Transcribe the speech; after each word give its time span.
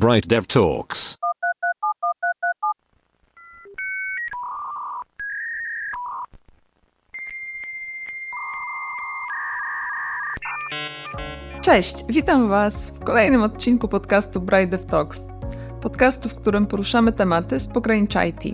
Bright 0.00 0.26
Dev 0.26 0.46
Talks. 0.46 1.16
Cześć, 11.62 12.04
witam 12.08 12.48
Was 12.48 12.90
w 12.90 13.04
kolejnym 13.04 13.42
odcinku 13.42 13.88
podcastu 13.88 14.40
Bright 14.40 14.70
Dev 14.70 14.84
Talks. 14.84 15.32
Podcastu, 15.80 16.28
w 16.28 16.34
którym 16.34 16.66
poruszamy 16.66 17.12
tematy 17.12 17.60
z 17.60 17.68
pogranicza 17.68 18.24
IT. 18.24 18.44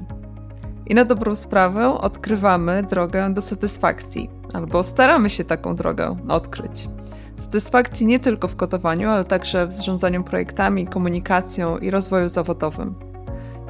I 0.86 0.94
na 0.94 1.04
dobrą 1.04 1.34
sprawę 1.34 2.00
odkrywamy 2.00 2.82
drogę 2.82 3.34
do 3.34 3.40
satysfakcji, 3.40 4.30
albo 4.54 4.82
staramy 4.82 5.30
się 5.30 5.44
taką 5.44 5.76
drogę 5.76 6.16
odkryć. 6.28 6.88
Satysfakcji 7.36 8.06
nie 8.06 8.20
tylko 8.20 8.48
w 8.48 8.56
kodowaniu, 8.56 9.10
ale 9.10 9.24
także 9.24 9.66
w 9.66 9.72
zarządzaniu 9.72 10.24
projektami, 10.24 10.86
komunikacją 10.86 11.78
i 11.78 11.90
rozwoju 11.90 12.28
zawodowym. 12.28 12.94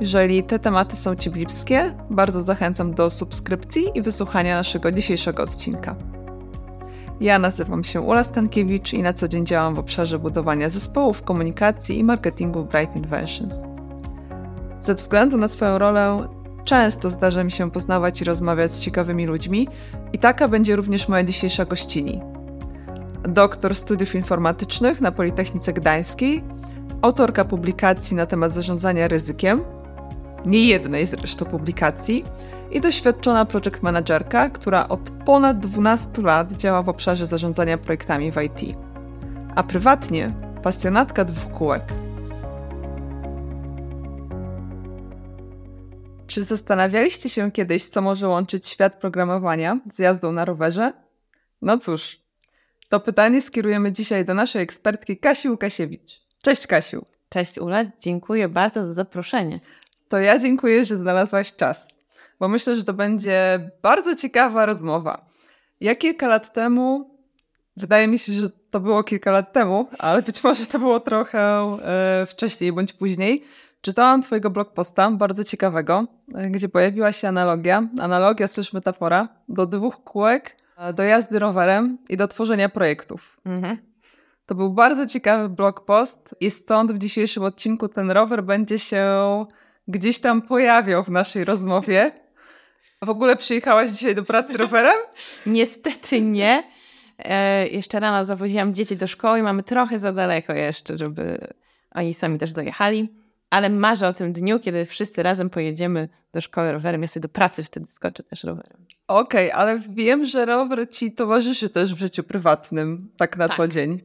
Jeżeli 0.01 0.45
te 0.45 0.59
tematy 0.59 0.97
są 0.97 1.17
Ci 1.17 1.31
bliskie, 1.31 1.95
bardzo 2.11 2.43
zachęcam 2.43 2.95
do 2.95 3.11
subskrypcji 3.11 3.85
i 3.95 4.03
wysłuchania 4.03 4.57
naszego 4.57 4.93
dzisiejszego 4.93 5.43
odcinka. 5.43 5.97
Ja 7.21 7.39
nazywam 7.39 7.85
się 7.85 8.01
Ula 8.01 8.25
Stankiewicz 8.25 8.93
i 8.93 9.03
na 9.03 9.13
co 9.13 9.29
dzień 9.29 9.47
działam 9.47 9.75
w 9.75 9.79
obszarze 9.79 10.19
budowania 10.19 10.69
zespołów, 10.69 11.23
komunikacji 11.23 11.99
i 11.99 12.05
marketingu 12.05 12.65
w 12.65 12.69
Bright 12.69 12.97
Inventions. 12.97 13.55
Ze 14.81 14.95
względu 14.95 15.37
na 15.37 15.49
swoją 15.49 15.79
rolę 15.79 16.29
często 16.65 17.11
zdarza 17.11 17.45
mi 17.45 17.51
się 17.51 17.71
poznawać 17.71 18.21
i 18.21 18.25
rozmawiać 18.25 18.73
z 18.73 18.81
ciekawymi 18.81 19.27
ludźmi 19.27 19.69
i 20.13 20.19
taka 20.19 20.49
będzie 20.49 20.77
również 20.77 21.09
moja 21.09 21.23
dzisiejsza 21.23 21.65
gościni. 21.65 22.36
Doktor 23.29 23.75
studiów 23.75 24.15
informatycznych 24.15 25.01
na 25.01 25.13
Politechnice 25.13 25.73
Gdańskiej, 25.73 26.45
autorka 27.03 27.45
publikacji 27.45 28.17
na 28.17 28.27
temat 28.27 28.55
zarządzania 28.55 29.09
ryzykiem, 29.09 29.61
nie 30.45 30.67
jednej 30.67 31.07
zresztą 31.07 31.45
publikacji, 31.45 32.25
i 32.71 32.81
doświadczona 32.81 33.45
project 33.45 33.83
managerka, 33.83 34.51
która 34.51 34.89
od 34.89 35.01
ponad 35.01 35.59
12 35.59 36.23
lat 36.23 36.53
działa 36.53 36.83
w 36.83 36.89
obszarze 36.89 37.27
zarządzania 37.27 37.79
projektami 37.79 38.33
w 38.33 38.37
IT. 38.43 38.77
A 39.55 39.63
prywatnie 39.63 40.33
pasjonatka 40.63 41.25
dwóch 41.25 41.53
kółek. 41.53 41.83
Czy 46.27 46.43
zastanawialiście 46.43 47.29
się 47.29 47.53
kiedyś, 47.53 47.89
co 47.89 48.03
może 48.03 48.29
łączyć 48.29 48.67
świat 48.67 48.97
programowania 48.97 49.81
z 49.93 49.99
jazdą 49.99 50.33
na 50.33 50.45
rowerze? 50.45 50.93
No 51.63 51.79
cóż, 51.79 52.26
to 52.97 53.01
pytanie 53.01 53.43
skierujemy 53.43 53.93
dzisiaj 53.93 54.25
do 54.25 54.35
naszej 54.35 54.63
ekspertki 54.63 55.17
Kasi 55.17 55.51
Łukasiewicz. 55.51 56.21
Cześć 56.43 56.67
Kasiu. 56.67 57.07
Cześć 57.29 57.59
Ula, 57.59 57.85
dziękuję 58.01 58.49
bardzo 58.49 58.87
za 58.87 58.93
zaproszenie. 58.95 59.61
To 60.09 60.19
ja 60.19 60.39
dziękuję, 60.39 60.85
że 60.85 60.97
znalazłaś 60.97 61.57
czas, 61.57 61.89
bo 62.41 62.49
myślę, 62.49 62.77
że 62.77 62.85
to 62.85 62.93
będzie 62.93 63.71
bardzo 63.83 64.15
ciekawa 64.15 64.67
rozmowa. 64.67 65.27
Ja 65.81 65.95
kilka 65.95 66.29
lat 66.29 66.53
temu, 66.53 67.11
wydaje 67.77 68.09
mi 68.09 68.19
się, 68.19 68.33
że 68.33 68.51
to 68.71 68.81
było 68.81 69.05
kilka 69.05 69.31
lat 69.31 69.53
temu, 69.53 69.89
ale 69.99 70.23
być 70.23 70.45
może 70.45 70.67
to 70.67 70.79
było 70.79 71.01
trochę 71.01 71.39
e, 71.85 72.27
wcześniej 72.27 72.73
bądź 72.73 72.93
później, 72.93 73.45
czytałam 73.81 74.23
Twojego 74.23 74.51
blog 74.51 74.73
posta, 74.73 75.11
bardzo 75.11 75.45
ciekawego, 75.45 76.07
e, 76.35 76.51
gdzie 76.51 76.69
pojawiła 76.69 77.13
się 77.13 77.29
analogia, 77.29 77.89
analogia, 78.01 78.49
też 78.49 78.73
metafora, 78.73 79.29
do 79.49 79.67
dwóch 79.67 80.05
kółek, 80.05 80.66
do 80.95 81.03
jazdy 81.03 81.39
rowerem 81.39 81.99
i 82.09 82.17
do 82.17 82.29
tworzenia 82.29 82.69
projektów. 82.69 83.41
Mhm. 83.45 83.79
To 84.47 84.55
był 84.55 84.73
bardzo 84.73 85.07
ciekawy 85.07 85.49
blog 85.49 85.85
post 85.85 86.35
i 86.41 86.51
stąd 86.51 86.93
w 86.93 86.99
dzisiejszym 86.99 87.43
odcinku 87.43 87.89
ten 87.89 88.11
rower 88.11 88.45
będzie 88.45 88.79
się 88.79 89.05
gdzieś 89.89 90.19
tam 90.19 90.43
pojawiał 90.43 91.05
w 91.05 91.09
naszej 91.09 91.45
rozmowie. 91.45 92.13
A 93.01 93.07
w 93.07 93.11
ogóle 93.11 93.37
przyjechałaś 93.37 93.91
dzisiaj 93.91 94.15
do 94.15 94.23
pracy 94.23 94.57
rowerem? 94.57 94.97
Niestety 95.47 96.21
nie. 96.21 96.63
E, 97.19 97.67
jeszcze 97.69 98.01
rano 98.01 98.25
zawoziłam 98.25 98.75
dzieci 98.75 98.97
do 98.97 99.07
szkoły 99.07 99.39
i 99.39 99.43
mamy 99.43 99.63
trochę 99.63 99.99
za 99.99 100.13
daleko 100.13 100.53
jeszcze, 100.53 100.99
żeby 100.99 101.39
oni 101.95 102.15
sami 102.15 102.39
też 102.39 102.53
dojechali. 102.53 103.26
Ale 103.51 103.71
marzę 103.71 104.09
o 104.09 104.13
tym 104.13 104.33
dniu, 104.33 104.61
kiedy 104.61 104.87
wszyscy 104.87 105.23
razem 105.23 105.51
pojedziemy 105.51 106.09
do 106.33 106.41
szkoły 106.41 106.73
rowerem. 106.73 107.03
Ja 107.03 107.09
sobie 107.09 107.23
do 107.23 107.29
pracy 107.29 107.65
wtedy 107.65 107.87
skoczę 107.89 108.23
też 108.23 108.45
rowerem. 108.45 108.87
Okej, 109.09 109.53
okay, 109.53 109.61
ale 109.61 109.79
wiem, 109.79 110.25
że 110.25 110.47
rower 110.47 110.91
ci 110.91 111.13
towarzyszy 111.13 111.69
też 111.69 111.95
w 111.95 111.99
życiu 111.99 112.25
prywatnym, 112.25 113.13
tak 113.17 113.37
na 113.37 113.49
tak. 113.49 113.57
co 113.57 113.69
dzień. 113.69 114.01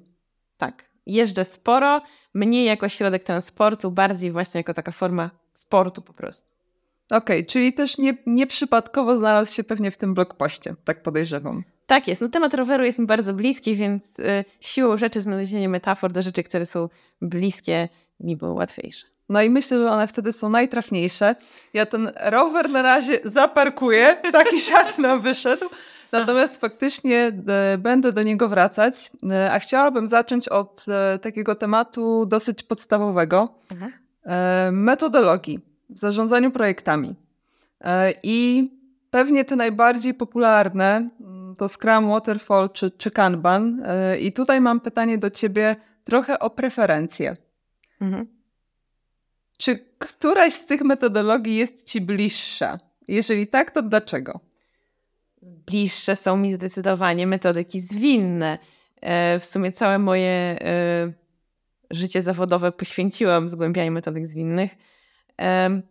Tak. 0.58 0.92
Jeżdżę 1.06 1.46
sporo, 1.46 2.02
mniej 2.34 2.66
jako 2.66 2.90
środek 2.90 3.24
transportu, 3.24 3.92
bardziej 3.92 4.32
właśnie 4.32 4.60
jako 4.60 4.74
taka 4.74 4.92
forma 4.92 5.30
sportu 5.54 6.02
po 6.02 6.14
prostu. 6.14 6.52
Okej, 7.12 7.18
okay, 7.18 7.46
czyli 7.46 7.74
też 7.74 7.98
nie, 7.98 8.18
nieprzypadkowo 8.26 9.18
znalazł 9.18 9.54
się 9.54 9.64
pewnie 9.64 9.92
w 9.92 9.98
tym 9.98 10.14
blogpoście, 10.14 10.76
tak 10.84 11.04
podejrzewam. 11.04 11.64
Tak 11.86 12.08
jest. 12.08 12.22
No 12.22 12.30
temat 12.30 12.54
roweru 12.54 12.84
jest 12.84 13.00
mi 13.00 13.06
bardzo 13.06 13.34
bliski, 13.34 13.76
więc 13.76 14.20
y, 14.20 14.46
siłą 14.60 14.98
rzeczy 14.98 15.22
znalezienie 15.22 15.70
metafor 15.70 16.12
do 16.12 16.22
rzeczy, 16.22 16.44
które 16.44 16.66
są 16.66 16.90
bliskie, 17.22 17.90
mi 18.20 18.38
było 18.38 18.54
łatwiejsze. 18.54 19.08
No 19.32 19.42
i 19.42 19.50
myślę, 19.50 19.78
że 19.78 19.92
one 19.92 20.08
wtedy 20.08 20.32
są 20.32 20.50
najtrafniejsze. 20.50 21.36
Ja 21.74 21.86
ten 21.86 22.12
rower 22.16 22.70
na 22.70 22.82
razie 22.82 23.20
zaparkuję, 23.24 24.18
taki 24.32 24.62
żart 24.72 24.98
nam 24.98 25.22
wyszedł. 25.22 25.66
Natomiast 26.12 26.62
faktycznie 26.62 27.32
e, 27.48 27.78
będę 27.78 28.14
do 28.14 28.24
niego 28.24 28.50
wracać, 28.50 29.12
e, 29.32 29.52
a 29.52 29.60
chciałabym 29.60 30.08
zacząć 30.08 30.48
od 30.50 30.86
e, 30.88 31.20
takiego 31.20 31.56
tematu 31.56 32.26
dosyć 32.26 32.64
podstawowego 32.64 33.56
mhm. 33.72 33.92
metodologii 34.84 35.60
w 35.90 35.98
zarządzaniu 36.00 36.52
projektami. 36.52 37.16
I 38.24 38.70
pewnie 39.12 39.46
te 39.46 39.56
najbardziej 39.56 40.14
popularne 40.14 41.10
mm, 41.22 41.56
to 41.56 41.70
Scrum, 41.70 42.10
Waterfall 42.10 42.70
czy, 42.70 42.92
czy 42.92 43.12
Kanban. 43.12 43.84
I 44.20 44.34
tutaj 44.34 44.62
mam 44.62 44.80
pytanie 44.80 45.18
do 45.18 45.30
Ciebie 45.30 45.76
trochę 46.04 46.40
o 46.40 46.50
preferencje. 46.50 47.34
Mhm. 48.02 48.41
Czy 49.62 49.86
któraś 49.98 50.54
z 50.54 50.66
tych 50.66 50.82
metodologii 50.82 51.56
jest 51.56 51.88
Ci 51.88 52.02
bliższa? 52.02 52.80
Jeżeli 53.08 53.48
tak, 53.48 53.72
to 53.72 53.82
dlaczego? 53.82 54.40
bliższe 55.42 56.16
są 56.16 56.38
mi 56.38 56.54
zdecydowanie 56.54 57.28
metodyki 57.28 57.82
zwinne. 57.82 58.58
E, 59.02 59.40
w 59.40 59.46
sumie 59.46 59.72
całe 59.72 60.00
moje 60.00 60.30
e, 60.62 61.14
życie 61.92 62.22
zawodowe 62.22 62.72
poświęciłam 62.72 63.50
zgłębianiu 63.50 63.92
metodyk 63.92 64.28
zwinnych. 64.28 64.72
E, 65.42 65.82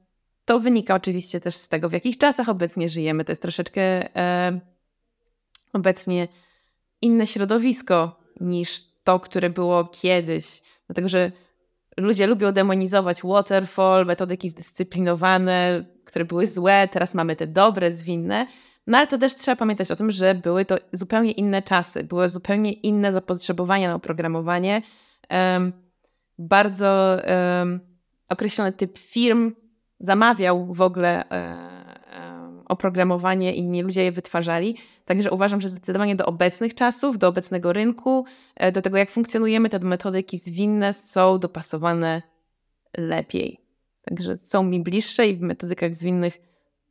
to 0.44 0.60
wynika 0.60 0.94
oczywiście 0.94 1.41
też 1.41 1.54
z 1.54 1.69
tego, 1.69 1.88
w 1.88 1.92
jakich 1.92 2.19
czasach 2.19 2.48
obecnie 2.48 2.88
żyjemy. 2.88 3.25
To 3.25 3.32
jest 3.32 3.42
troszeczkę 3.42 4.09
obecnie 5.72 6.28
inne 7.03 7.26
środowisko 7.26 8.20
niż 8.41 8.82
to, 9.04 9.20
które 9.20 9.50
było 9.50 9.84
kiedyś. 9.84 10.62
Dlatego, 10.86 11.09
że 11.09 11.32
ludzie 12.00 12.26
lubią 12.26 12.52
demonizować 12.52 13.22
waterfall, 13.22 14.06
metodyki 14.06 14.50
zdyscyplinowane, 14.50 15.84
które 16.04 16.24
były 16.24 16.46
złe, 16.46 16.88
teraz 16.92 17.14
mamy 17.14 17.36
te 17.36 17.46
dobre, 17.46 17.92
zwinne. 17.92 18.46
No 18.86 18.98
ale 18.98 19.06
to 19.06 19.18
też 19.18 19.34
trzeba 19.34 19.56
pamiętać 19.56 19.90
o 19.90 19.96
tym, 19.96 20.10
że 20.10 20.34
były 20.34 20.64
to 20.64 20.76
zupełnie 20.92 21.32
inne 21.32 21.62
czasy, 21.62 22.04
były 22.04 22.28
zupełnie 22.28 22.72
inne 22.72 23.12
zapotrzebowania 23.12 23.88
na 23.88 23.94
oprogramowanie. 23.94 24.82
Um, 25.30 25.72
bardzo 26.38 27.16
um, 27.60 27.80
określony 28.28 28.72
typ 28.72 28.98
firm 28.98 29.52
zamawiał 30.00 30.74
w 30.74 30.80
ogóle 30.80 31.24
um, 31.30 31.80
oprogramowanie, 32.70 33.54
inni 33.54 33.82
ludzie 33.82 34.04
je 34.04 34.12
wytwarzali. 34.12 34.76
Także 35.04 35.31
uważam, 35.31 35.60
że 35.60 35.69
zdecydowanie 35.69 36.16
do 36.16 36.26
obecnych 36.26 36.75
czasów, 36.75 37.19
do 37.19 37.28
obecnego 37.28 37.72
rynku, 37.72 38.25
e, 38.56 38.72
do 38.72 38.82
tego 38.82 38.98
jak 38.98 39.10
funkcjonujemy, 39.10 39.69
te 39.69 39.78
metodyki 39.78 40.38
zwinne 40.38 40.94
są 40.94 41.39
dopasowane 41.39 42.22
lepiej. 42.98 43.60
Także 44.03 44.39
są 44.39 44.62
mi 44.62 44.83
bliższe 44.83 45.28
i 45.28 45.36
w 45.36 45.41
metodykach 45.41 45.94
zwinnych 45.94 46.39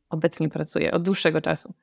obecnie 0.09 0.49
pracuję 0.49 0.91
od 0.91 1.03
dłuższego 1.03 1.41
czasu. 1.41 1.73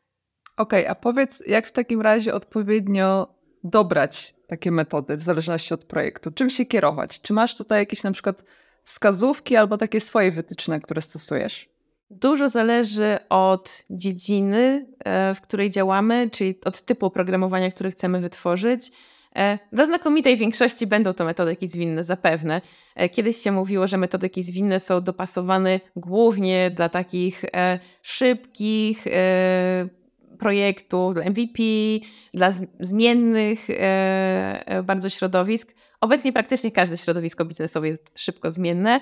Okej, 0.56 0.80
okay, 0.80 0.90
a 0.90 0.94
powiedz, 0.94 1.42
jak 1.46 1.66
w 1.66 1.72
takim 1.72 2.00
razie 2.00 2.34
odpowiednio 2.34 3.34
dobrać 3.64 4.34
takie 4.46 4.70
metody 4.70 5.16
w 5.16 5.22
zależności 5.22 5.74
od 5.74 5.84
projektu? 5.84 6.30
Czym 6.30 6.50
się 6.50 6.66
kierować? 6.66 7.20
Czy 7.20 7.32
masz 7.32 7.56
tutaj 7.56 7.78
jakieś 7.78 8.02
na 8.02 8.12
przykład 8.12 8.44
wskazówki 8.82 9.56
albo 9.56 9.76
takie 9.76 10.00
swoje 10.00 10.32
wytyczne, 10.32 10.80
które 10.80 11.02
stosujesz? 11.02 11.75
Dużo 12.10 12.48
zależy 12.48 13.18
od 13.28 13.84
dziedziny, 13.90 14.86
e, 15.04 15.34
w 15.34 15.40
której 15.40 15.70
działamy, 15.70 16.30
czyli 16.30 16.54
od 16.64 16.80
typu 16.80 17.06
oprogramowania, 17.06 17.70
który 17.70 17.90
chcemy 17.90 18.20
wytworzyć. 18.20 18.92
E, 19.36 19.58
dla 19.72 19.86
znakomitej 19.86 20.36
większości 20.36 20.86
będą 20.86 21.14
to 21.14 21.24
metodyki 21.24 21.68
zwinne, 21.68 22.04
zapewne. 22.04 22.60
E, 22.94 23.08
kiedyś 23.08 23.36
się 23.36 23.52
mówiło, 23.52 23.88
że 23.88 23.96
metodyki 23.96 24.42
zwinne 24.42 24.80
są 24.80 25.00
dopasowane 25.00 25.80
głównie 25.96 26.70
dla 26.70 26.88
takich 26.88 27.44
szybkich, 28.02 29.04
projektów, 30.38 31.14
dla 31.14 31.24
MVP, 31.24 31.62
dla 32.34 32.52
zmiennych 32.80 33.66
bardzo 34.84 35.10
środowisk. 35.10 35.74
obecnie 36.00 36.32
praktycznie 36.32 36.70
każde 36.70 36.96
środowisko 36.96 37.44
biznesowe 37.44 37.88
jest 37.88 38.10
szybko 38.14 38.50
zmienne 38.50 39.00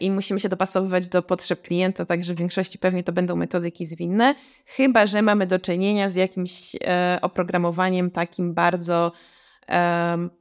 i 0.00 0.10
musimy 0.10 0.40
się 0.40 0.48
dopasowywać 0.48 1.08
do 1.08 1.22
potrzeb 1.22 1.62
klienta, 1.62 2.04
także 2.04 2.34
w 2.34 2.38
większości 2.38 2.78
pewnie 2.78 3.04
to 3.04 3.12
będą 3.12 3.36
metodyki 3.36 3.86
zwinne, 3.86 4.34
chyba 4.66 5.06
że 5.06 5.22
mamy 5.22 5.46
do 5.46 5.58
czynienia 5.58 6.10
z 6.10 6.14
jakimś 6.14 6.76
e, 6.84 7.18
oprogramowaniem 7.22 8.10
takim 8.10 8.54
bardzo 8.54 9.12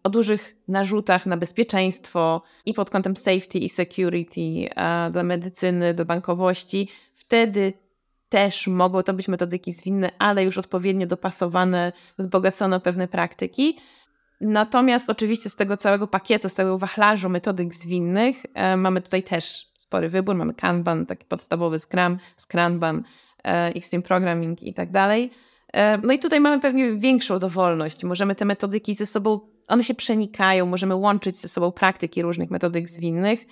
o 0.04 0.10
dużych 0.10 0.56
narzutach 0.68 1.26
na 1.26 1.38
bezpieczeństwo 1.38 2.42
i 2.66 2.74
pod 2.74 2.90
kątem 2.90 3.16
safety 3.16 3.60
i 3.60 3.70
security 3.70 4.70
dla 5.12 5.24
medycyny, 5.24 5.94
do 5.94 6.06
bankowości, 6.06 6.90
wtedy 7.16 7.74
też 8.30 8.68
mogą 8.68 9.04
to 9.04 9.14
być 9.14 9.28
metodyki 9.28 9.74
zwinne, 9.74 10.10
ale 10.20 10.44
już 10.44 10.58
odpowiednio 10.58 11.08
dopasowane, 11.08 11.92
wzbogacone 12.18 12.76
o 12.76 12.80
pewne 12.80 13.08
praktyki. 13.08 13.78
Natomiast 14.44 15.10
oczywiście 15.10 15.50
z 15.50 15.56
tego 15.56 15.78
całego 15.78 16.08
pakietu, 16.08 16.50
z 16.50 16.54
tego 16.54 16.78
wachlarzu 16.78 17.30
metodyk 17.30 17.76
zwinnych 17.76 18.46
e, 18.54 18.78
mamy 18.78 19.02
tutaj 19.02 19.24
też 19.24 19.72
spory 19.76 20.10
wybór. 20.10 20.36
Mamy 20.36 20.54
Kanban, 20.54 21.06
taki 21.06 21.26
podstawowy 21.26 21.80
Scrum, 21.80 22.18
Scrumban, 22.38 23.04
e, 23.46 23.66
Extreme 23.76 24.04
Programming 24.04 24.64
i 24.64 24.74
tak 24.74 24.92
dalej. 24.92 25.32
E, 25.74 25.98
no 25.98 26.14
i 26.14 26.20
tutaj 26.20 26.40
mamy 26.40 26.60
pewnie 26.60 26.94
większą 26.94 27.40
dowolność. 27.40 28.04
Możemy 28.04 28.36
te 28.36 28.46
metodyki 28.46 28.96
ze 28.96 29.06
sobą, 29.06 29.40
one 29.68 29.84
się 29.84 29.94
przenikają, 29.94 30.66
możemy 30.66 30.96
łączyć 30.96 31.38
ze 31.38 31.48
sobą 31.48 31.72
praktyki 31.72 32.22
różnych 32.22 32.52
metodyk 32.52 32.90
zwinnych. 32.90 33.46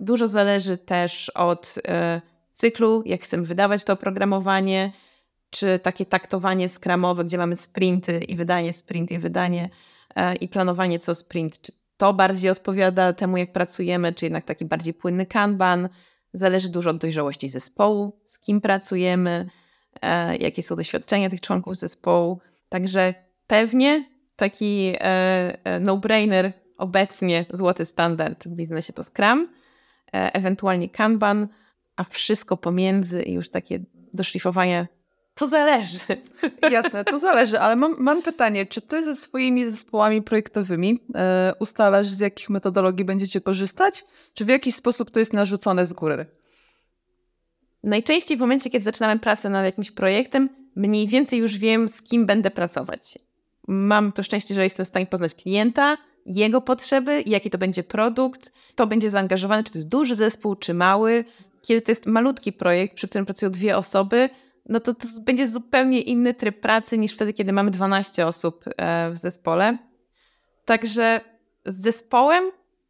Dużo 0.00 0.28
zależy 0.28 0.76
też 0.76 1.30
od 1.30 1.74
e, 1.88 2.20
cyklu, 2.52 3.02
jak 3.06 3.22
chcemy 3.22 3.46
wydawać 3.46 3.84
to 3.84 3.92
oprogramowanie, 3.92 4.92
czy 5.50 5.78
takie 5.78 6.06
taktowanie 6.06 6.68
skramowe, 6.68 7.24
gdzie 7.24 7.38
mamy 7.38 7.56
sprinty 7.56 8.18
i 8.18 8.36
wydanie 8.36 8.72
sprint 8.72 9.10
i 9.10 9.18
wydanie 9.18 9.70
i 10.40 10.48
planowanie 10.48 10.98
co 10.98 11.14
sprint. 11.14 11.60
Czy 11.60 11.72
to 11.96 12.14
bardziej 12.14 12.50
odpowiada 12.50 13.12
temu, 13.12 13.36
jak 13.36 13.52
pracujemy, 13.52 14.12
czy 14.12 14.24
jednak 14.24 14.44
taki 14.44 14.64
bardziej 14.64 14.94
płynny 14.94 15.26
kanban. 15.26 15.88
Zależy 16.32 16.68
dużo 16.68 16.90
od 16.90 16.98
dojrzałości 16.98 17.48
zespołu, 17.48 18.20
z 18.24 18.38
kim 18.38 18.60
pracujemy, 18.60 19.48
e, 20.02 20.36
jakie 20.36 20.62
są 20.62 20.76
doświadczenia 20.76 21.30
tych 21.30 21.40
członków 21.40 21.76
zespołu. 21.76 22.40
Także 22.68 23.14
pewnie 23.46 24.04
taki 24.36 24.92
e, 24.94 25.00
e, 25.64 25.80
no-brainer 25.80 26.52
obecnie 26.78 27.44
złoty 27.50 27.84
standard 27.84 28.48
w 28.48 28.54
biznesie 28.54 28.92
to 28.92 29.02
Scrum, 29.02 29.48
e, 30.14 30.34
ewentualnie 30.34 30.88
Kanban, 30.88 31.48
a 31.96 32.04
wszystko 32.04 32.56
pomiędzy 32.56 33.22
i 33.22 33.32
już 33.32 33.48
takie 33.48 33.80
doszlifowanie 34.12 34.88
to 35.36 35.48
zależy. 35.48 35.98
Jasne, 36.70 37.04
to 37.04 37.18
zależy, 37.18 37.60
ale 37.60 37.76
mam, 37.76 37.94
mam 37.98 38.22
pytanie, 38.22 38.66
czy 38.66 38.80
ty 38.80 39.04
ze 39.04 39.16
swoimi 39.16 39.70
zespołami 39.70 40.22
projektowymi 40.22 40.98
e, 41.14 41.54
ustalasz, 41.60 42.10
z 42.10 42.20
jakich 42.20 42.50
metodologii 42.50 43.04
będziecie 43.04 43.40
korzystać, 43.40 44.04
czy 44.34 44.44
w 44.44 44.48
jakiś 44.48 44.74
sposób 44.74 45.10
to 45.10 45.18
jest 45.18 45.32
narzucone 45.32 45.86
z 45.86 45.92
góry? 45.92 46.26
Najczęściej 47.82 48.36
w 48.36 48.40
momencie, 48.40 48.70
kiedy 48.70 48.84
zaczynamy 48.84 49.20
pracę 49.20 49.50
nad 49.50 49.64
jakimś 49.64 49.90
projektem, 49.90 50.48
mniej 50.76 51.08
więcej 51.08 51.38
już 51.38 51.58
wiem, 51.58 51.88
z 51.88 52.02
kim 52.02 52.26
będę 52.26 52.50
pracować. 52.50 53.18
Mam 53.68 54.12
to 54.12 54.22
szczęście, 54.22 54.54
że 54.54 54.64
jestem 54.64 54.84
w 54.84 54.88
stanie 54.88 55.06
poznać 55.06 55.34
klienta, 55.34 55.96
jego 56.26 56.60
potrzeby, 56.60 57.22
jaki 57.26 57.50
to 57.50 57.58
będzie 57.58 57.82
produkt, 57.82 58.52
kto 58.70 58.86
będzie 58.86 59.10
zaangażowany, 59.10 59.64
czy 59.64 59.72
to 59.72 59.78
jest 59.78 59.88
duży 59.88 60.14
zespół, 60.14 60.56
czy 60.56 60.74
mały. 60.74 61.24
Kiedy 61.62 61.82
to 61.82 61.90
jest 61.90 62.06
malutki 62.06 62.52
projekt, 62.52 62.94
przy 62.96 63.08
którym 63.08 63.26
pracują 63.26 63.50
dwie 63.50 63.76
osoby, 63.76 64.28
no 64.68 64.80
to 64.80 64.94
to 64.94 65.06
będzie 65.20 65.48
zupełnie 65.48 66.00
inny 66.00 66.34
tryb 66.34 66.60
pracy 66.60 66.98
niż 66.98 67.12
wtedy, 67.14 67.32
kiedy 67.32 67.52
mamy 67.52 67.70
12 67.70 68.26
osób 68.26 68.64
e, 68.76 69.10
w 69.10 69.16
zespole. 69.18 69.78
Także 70.64 71.20
z 71.66 71.74
zespołem 71.74 72.44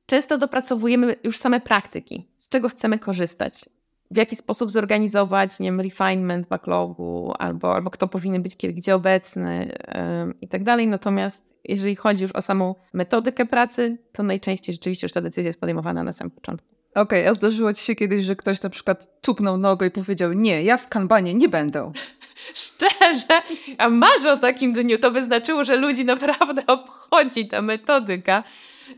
często 0.07 0.39
dopracowujemy 0.39 1.17
już 1.25 1.39
same 1.39 1.61
praktyki, 1.61 2.29
z 2.37 2.49
czego 2.49 2.69
chcemy 2.69 2.99
korzystać 2.99 3.65
w 4.11 4.17
jaki 4.17 4.37
sposób 4.37 4.71
zorganizować, 4.71 5.61
nie 5.61 5.69
wiem, 5.69 5.81
refinement 5.81 6.49
backlogu, 6.49 7.33
albo, 7.39 7.75
albo 7.75 7.91
kto 7.91 8.09
powinien 8.09 8.43
być 8.43 8.57
kiedy, 8.57 8.75
gdzie 8.75 8.95
obecny 8.95 9.79
yy, 10.27 10.35
i 10.41 10.49
tak 10.49 10.65
dalej. 10.65 10.87
Natomiast 10.87 11.57
jeżeli 11.65 11.97
chodzi 11.97 12.23
już 12.23 12.33
o 12.33 12.43
samą 12.43 12.75
metodykę 12.93 13.47
pracy, 13.47 13.99
to 14.13 14.23
najczęściej 14.23 14.75
rzeczywiście 14.75 15.05
już 15.05 15.13
ta 15.13 15.21
decyzja 15.21 15.49
jest 15.49 15.61
podejmowana 15.61 16.03
na 16.03 16.13
samym 16.13 16.31
początku. 16.31 16.76
Okej, 16.97 17.21
okay, 17.21 17.31
a 17.31 17.35
zdarzyło 17.35 17.73
ci 17.73 17.83
się 17.85 17.95
kiedyś, 17.95 18.25
że 18.25 18.37
ktoś 18.37 18.63
na 18.63 18.71
przykład 18.71 19.21
tupnął 19.21 19.57
nogą 19.57 19.87
i 19.87 19.91
powiedział, 19.91 20.33
nie, 20.33 20.63
ja 20.63 20.77
w 20.77 20.89
kanbanie 20.89 21.35
nie 21.35 21.49
będę. 21.49 21.93
Szczerze, 22.55 23.43
a 23.79 23.89
marzę 23.89 24.33
o 24.33 24.37
takim 24.37 24.73
dniu, 24.73 24.99
to 24.99 25.11
by 25.11 25.23
znaczyło, 25.23 25.65
że 25.65 25.77
ludzi 25.77 26.05
naprawdę 26.05 26.67
obchodzi 26.77 27.49
ta 27.49 27.63
metodyka 27.63 28.45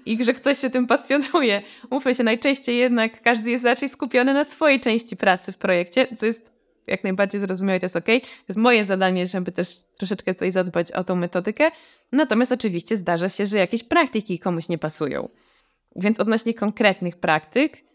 i 0.06 0.25
że 0.25 0.35
ktoś 0.35 0.59
się 0.59 0.71
tym 0.71 0.87
pasjonuje. 0.87 1.62
Mówmy 1.91 2.15
się, 2.15 2.25
najczęściej 2.25 2.77
jednak 2.77 3.23
każdy 3.23 3.50
jest 3.50 3.65
raczej 3.65 3.89
skupiony 3.89 4.35
na 4.35 4.45
swojej 4.45 4.81
części 4.81 5.17
pracy 5.17 5.53
w 5.53 5.59
projekcie, 5.59 6.06
co 6.17 6.27
jest 6.27 6.53
jak 6.87 7.05
najbardziej 7.05 7.41
zrozumiałe 7.41 7.81
to 7.81 7.87
jest 7.87 7.97
ok. 7.97 8.05
To 8.06 8.49
jest 8.49 8.59
moje 8.59 8.85
zadanie, 8.85 9.27
żeby 9.27 9.53
też 9.53 9.69
troszeczkę 9.97 10.35
tutaj 10.35 10.53
zadbać 10.53 10.93
o 10.93 11.05
tą 11.05 11.17
metodykę. 11.17 11.71
Natomiast 12.12 12.53
oczywiście 12.53 12.97
zdarza 12.97 13.29
się, 13.29 13.47
że 13.47 13.59
jakieś 13.59 13.83
praktyki 13.83 14.39
komuś 14.39 14.69
nie 14.69 14.79
pasują. 14.79 15.29
Więc 15.97 16.21
odnośnie 16.21 16.55
konkretnych 16.55 17.17
praktyk, 17.17 17.88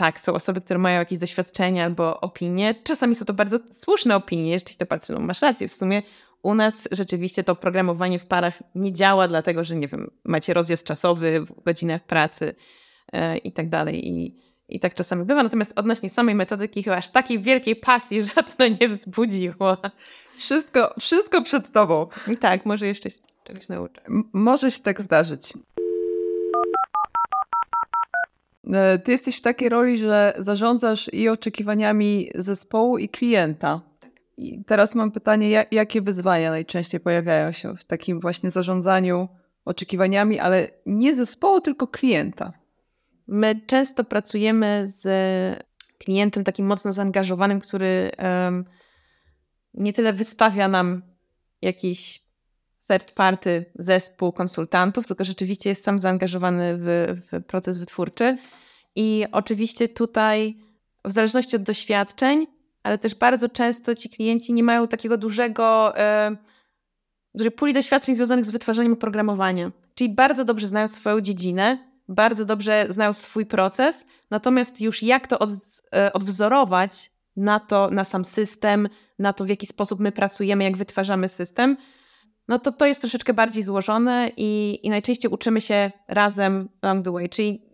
tak, 0.00 0.20
są 0.20 0.32
osoby, 0.32 0.60
które 0.60 0.78
mają 0.78 0.98
jakieś 0.98 1.18
doświadczenia 1.18 1.84
albo 1.84 2.20
opinie. 2.20 2.74
Czasami 2.84 3.14
są 3.14 3.24
to 3.24 3.34
bardzo 3.34 3.58
słuszne 3.70 4.16
opinie, 4.16 4.58
rzeczywiście 4.58 4.86
patrzę, 4.86 5.12
no 5.12 5.20
masz 5.20 5.42
rację, 5.42 5.68
w 5.68 5.74
sumie 5.74 6.02
u 6.42 6.54
nas 6.54 6.88
rzeczywiście 6.92 7.44
to 7.44 7.54
programowanie 7.54 8.18
w 8.18 8.26
parach 8.26 8.62
nie 8.74 8.92
działa, 8.92 9.28
dlatego 9.28 9.64
że, 9.64 9.76
nie 9.76 9.88
wiem, 9.88 10.10
macie 10.24 10.54
rozjazd 10.54 10.86
czasowy 10.86 11.40
w 11.40 11.62
godzinach 11.62 12.04
pracy 12.04 12.54
e, 13.12 13.38
i 13.38 13.52
tak 13.52 13.68
dalej. 13.68 14.08
I, 14.08 14.36
I 14.68 14.80
tak 14.80 14.94
czasami 14.94 15.24
bywa. 15.24 15.42
Natomiast 15.42 15.78
odnośnie 15.78 16.10
samej 16.10 16.34
metodyki 16.34 16.82
chyba 16.82 16.96
aż 16.96 17.10
takiej 17.10 17.40
wielkiej 17.40 17.76
pasji 17.76 18.22
żadna 18.34 18.68
nie 18.80 18.88
wzbudziło. 18.88 19.76
Wszystko, 20.36 20.94
wszystko 21.00 21.42
przed 21.42 21.72
tobą. 21.72 22.06
Tak, 22.40 22.66
może 22.66 22.86
jeszcze 22.86 23.08
czegoś 23.44 23.68
nauczę. 23.68 24.02
M 24.08 24.24
może 24.32 24.70
się 24.70 24.82
tak 24.82 25.00
zdarzyć. 25.00 25.52
E, 28.59 28.59
ty 29.04 29.12
jesteś 29.12 29.36
w 29.36 29.40
takiej 29.40 29.68
roli, 29.68 29.98
że 29.98 30.34
zarządzasz 30.38 31.10
i 31.12 31.28
oczekiwaniami 31.28 32.30
zespołu, 32.34 32.98
i 32.98 33.08
klienta. 33.08 33.80
I 34.36 34.64
teraz 34.64 34.94
mam 34.94 35.12
pytanie, 35.12 35.66
jakie 35.70 36.02
wyzwania 36.02 36.50
najczęściej 36.50 37.00
pojawiają 37.00 37.52
się 37.52 37.76
w 37.76 37.84
takim 37.84 38.20
właśnie 38.20 38.50
zarządzaniu 38.50 39.28
oczekiwaniami, 39.64 40.38
ale 40.38 40.68
nie 40.86 41.14
zespołu, 41.14 41.60
tylko 41.60 41.86
klienta? 41.86 42.52
My 43.26 43.60
często 43.66 44.04
pracujemy 44.04 44.82
z 44.86 45.08
klientem 45.98 46.44
takim 46.44 46.66
mocno 46.66 46.92
zaangażowanym, 46.92 47.60
który 47.60 48.10
um, 48.18 48.64
nie 49.74 49.92
tyle 49.92 50.12
wystawia 50.12 50.68
nam 50.68 51.02
jakiś 51.62 52.22
third 52.88 53.12
party 53.12 53.64
zespół 53.74 54.32
konsultantów, 54.32 55.06
tylko 55.06 55.24
rzeczywiście 55.24 55.70
jest 55.70 55.84
sam 55.84 55.98
zaangażowany 55.98 56.78
w, 56.78 57.16
w 57.32 57.44
proces 57.44 57.78
wytwórczy. 57.78 58.36
I 58.96 59.26
oczywiście 59.32 59.88
tutaj, 59.88 60.56
w 61.04 61.12
zależności 61.12 61.56
od 61.56 61.62
doświadczeń, 61.62 62.46
ale 62.82 62.98
też 62.98 63.14
bardzo 63.14 63.48
często 63.48 63.94
ci 63.94 64.10
klienci 64.10 64.52
nie 64.52 64.62
mają 64.62 64.88
takiego 64.88 65.18
dużego, 65.18 65.98
e, 65.98 66.36
dużej 67.34 67.52
puli 67.52 67.72
doświadczeń 67.72 68.14
związanych 68.14 68.44
z 68.44 68.50
wytwarzaniem 68.50 68.92
oprogramowania. 68.92 69.72
Czyli 69.94 70.14
bardzo 70.14 70.44
dobrze 70.44 70.66
znają 70.66 70.88
swoją 70.88 71.20
dziedzinę, 71.20 71.78
bardzo 72.08 72.44
dobrze 72.44 72.86
znają 72.88 73.12
swój 73.12 73.46
proces, 73.46 74.06
natomiast 74.30 74.80
już 74.80 75.02
jak 75.02 75.26
to 75.26 75.38
od, 75.38 75.50
e, 75.94 76.12
odwzorować 76.12 77.10
na 77.36 77.60
to, 77.60 77.88
na 77.90 78.04
sam 78.04 78.24
system, 78.24 78.88
na 79.18 79.32
to, 79.32 79.44
w 79.44 79.48
jaki 79.48 79.66
sposób 79.66 80.00
my 80.00 80.12
pracujemy, 80.12 80.64
jak 80.64 80.76
wytwarzamy 80.76 81.28
system, 81.28 81.76
no 82.48 82.58
to 82.58 82.72
to 82.72 82.86
jest 82.86 83.00
troszeczkę 83.00 83.34
bardziej 83.34 83.62
złożone 83.62 84.30
i, 84.36 84.80
i 84.82 84.90
najczęściej 84.90 85.30
uczymy 85.30 85.60
się 85.60 85.90
razem 86.08 86.68
along 86.82 87.04
the 87.04 87.12
way. 87.12 87.28
Czyli 87.28 87.69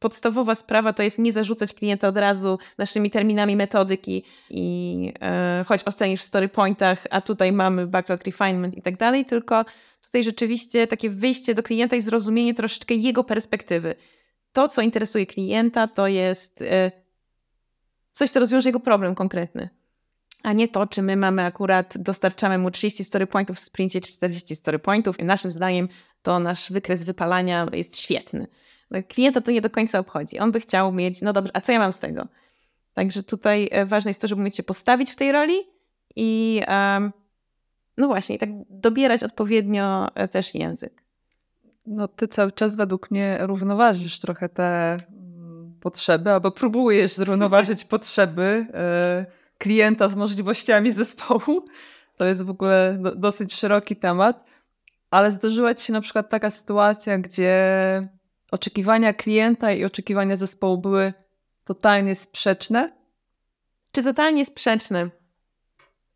podstawowa 0.00 0.54
sprawa 0.54 0.92
to 0.92 1.02
jest 1.02 1.18
nie 1.18 1.32
zarzucać 1.32 1.74
klienta 1.74 2.08
od 2.08 2.16
razu 2.16 2.58
naszymi 2.78 3.10
terminami 3.10 3.56
metodyki 3.56 4.24
i 4.50 5.12
e, 5.20 5.64
choć 5.68 5.80
ocenisz 5.84 6.20
w 6.20 6.24
story 6.24 6.48
pointach, 6.48 6.98
a 7.10 7.20
tutaj 7.20 7.52
mamy 7.52 7.86
backlog 7.86 8.24
refinement 8.24 8.76
i 8.76 8.82
tak 8.82 8.96
dalej, 8.96 9.24
tylko 9.24 9.64
tutaj 10.02 10.24
rzeczywiście 10.24 10.86
takie 10.86 11.10
wyjście 11.10 11.54
do 11.54 11.62
klienta 11.62 11.96
i 11.96 12.00
zrozumienie 12.00 12.54
troszeczkę 12.54 12.94
jego 12.94 13.24
perspektywy. 13.24 13.94
To, 14.52 14.68
co 14.68 14.82
interesuje 14.82 15.26
klienta, 15.26 15.88
to 15.88 16.06
jest 16.06 16.62
e, 16.62 16.92
coś, 18.12 18.30
co 18.30 18.40
rozwiąże 18.40 18.68
jego 18.68 18.80
problem 18.80 19.14
konkretny. 19.14 19.79
A 20.42 20.52
nie 20.52 20.68
to, 20.68 20.86
czy 20.86 21.02
my 21.02 21.16
mamy 21.16 21.44
akurat, 21.44 21.98
dostarczamy 21.98 22.58
mu 22.58 22.70
30 22.70 23.04
story 23.04 23.26
pointów 23.26 23.56
w 23.56 23.60
sprincie, 23.60 24.00
czy 24.00 24.12
40 24.12 24.56
story 24.56 24.78
pointów. 24.78 25.20
I 25.20 25.24
naszym 25.24 25.52
zdaniem 25.52 25.88
to 26.22 26.38
nasz 26.38 26.72
wykres 26.72 27.04
wypalania 27.04 27.66
jest 27.72 27.98
świetny. 27.98 28.46
Klienta 29.08 29.40
to 29.40 29.50
nie 29.50 29.60
do 29.60 29.70
końca 29.70 29.98
obchodzi. 29.98 30.38
On 30.38 30.52
by 30.52 30.60
chciał 30.60 30.92
mieć, 30.92 31.22
no 31.22 31.32
dobrze, 31.32 31.56
a 31.56 31.60
co 31.60 31.72
ja 31.72 31.78
mam 31.78 31.92
z 31.92 31.98
tego? 31.98 32.26
Także 32.94 33.22
tutaj 33.22 33.68
e, 33.72 33.86
ważne 33.86 34.10
jest 34.10 34.20
to, 34.20 34.28
żeby 34.28 34.40
umieć 34.40 34.56
się 34.56 34.62
postawić 34.62 35.10
w 35.10 35.16
tej 35.16 35.32
roli 35.32 35.54
i 36.16 36.60
um, 36.68 37.12
no 37.96 38.06
właśnie, 38.06 38.38
tak 38.38 38.48
dobierać 38.70 39.22
odpowiednio 39.22 40.14
e, 40.14 40.28
też 40.28 40.54
język. 40.54 41.02
No 41.86 42.08
ty 42.08 42.28
cały 42.28 42.52
czas 42.52 42.76
według 42.76 43.10
mnie 43.10 43.38
równoważysz 43.40 44.18
trochę 44.18 44.48
te 44.48 44.92
mm, 44.92 45.74
potrzeby, 45.80 46.30
albo 46.30 46.50
próbujesz 46.50 47.14
zrównoważyć 47.14 47.84
potrzeby 47.94 48.66
e, 48.74 49.26
klienta 49.60 50.08
z 50.08 50.16
możliwościami 50.16 50.92
zespołu. 50.92 51.64
To 52.16 52.24
jest 52.24 52.42
w 52.42 52.50
ogóle 52.50 53.02
dosyć 53.16 53.54
szeroki 53.54 53.96
temat, 53.96 54.44
ale 55.10 55.30
zdarzyła 55.30 55.74
ci 55.74 55.86
się 55.86 55.92
na 55.92 56.00
przykład 56.00 56.30
taka 56.30 56.50
sytuacja, 56.50 57.18
gdzie 57.18 57.54
oczekiwania 58.50 59.12
klienta 59.12 59.72
i 59.72 59.84
oczekiwania 59.84 60.36
zespołu 60.36 60.78
były 60.78 61.12
totalnie 61.64 62.14
sprzeczne? 62.14 62.92
Czy 63.92 64.02
totalnie 64.02 64.46
sprzeczne? 64.46 65.10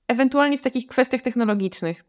Ewentualnie 0.09 0.59
w 0.59 0.63
takich 0.63 0.87
kwestiach 0.87 1.23
technologicznych. 1.23 2.05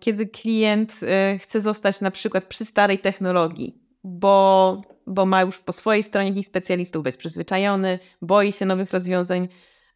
Kiedy 0.00 0.26
klient 0.26 1.00
e, 1.02 1.38
chce 1.38 1.60
zostać 1.60 2.00
na 2.00 2.10
przykład 2.10 2.44
przy 2.44 2.64
starej 2.64 2.98
technologii, 2.98 3.78
bo, 4.04 4.82
bo 5.06 5.26
ma 5.26 5.42
już 5.42 5.58
po 5.58 5.72
swojej 5.72 6.02
stronie 6.02 6.28
jakichś 6.28 6.48
specjalistów, 6.48 7.06
jest 7.06 7.18
przyzwyczajony, 7.18 7.98
boi 8.22 8.52
się 8.52 8.66
nowych 8.66 8.92
rozwiązań, 8.92 9.48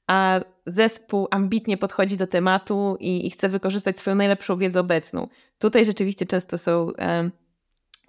a 0.08 0.40
zespół 0.66 1.28
ambitnie 1.30 1.76
podchodzi 1.76 2.16
do 2.16 2.26
tematu 2.26 2.96
i, 3.00 3.26
i 3.26 3.30
chce 3.30 3.48
wykorzystać 3.48 3.98
swoją 3.98 4.16
najlepszą 4.16 4.56
wiedzę 4.56 4.80
obecną. 4.80 5.28
Tutaj 5.58 5.84
rzeczywiście 5.84 6.26
często 6.26 6.58
są 6.58 6.92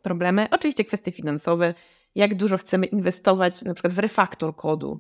problemy. 0.02 0.48
Oczywiście 0.52 0.86
kwestie 0.86 1.12
finansowe, 1.12 1.74
jak 2.16 2.36
dużo 2.36 2.58
chcemy 2.58 2.86
inwestować 2.86 3.62
na 3.62 3.74
przykład 3.74 3.94
w 3.94 4.00
refaktor 4.00 4.56
kodu, 4.56 5.00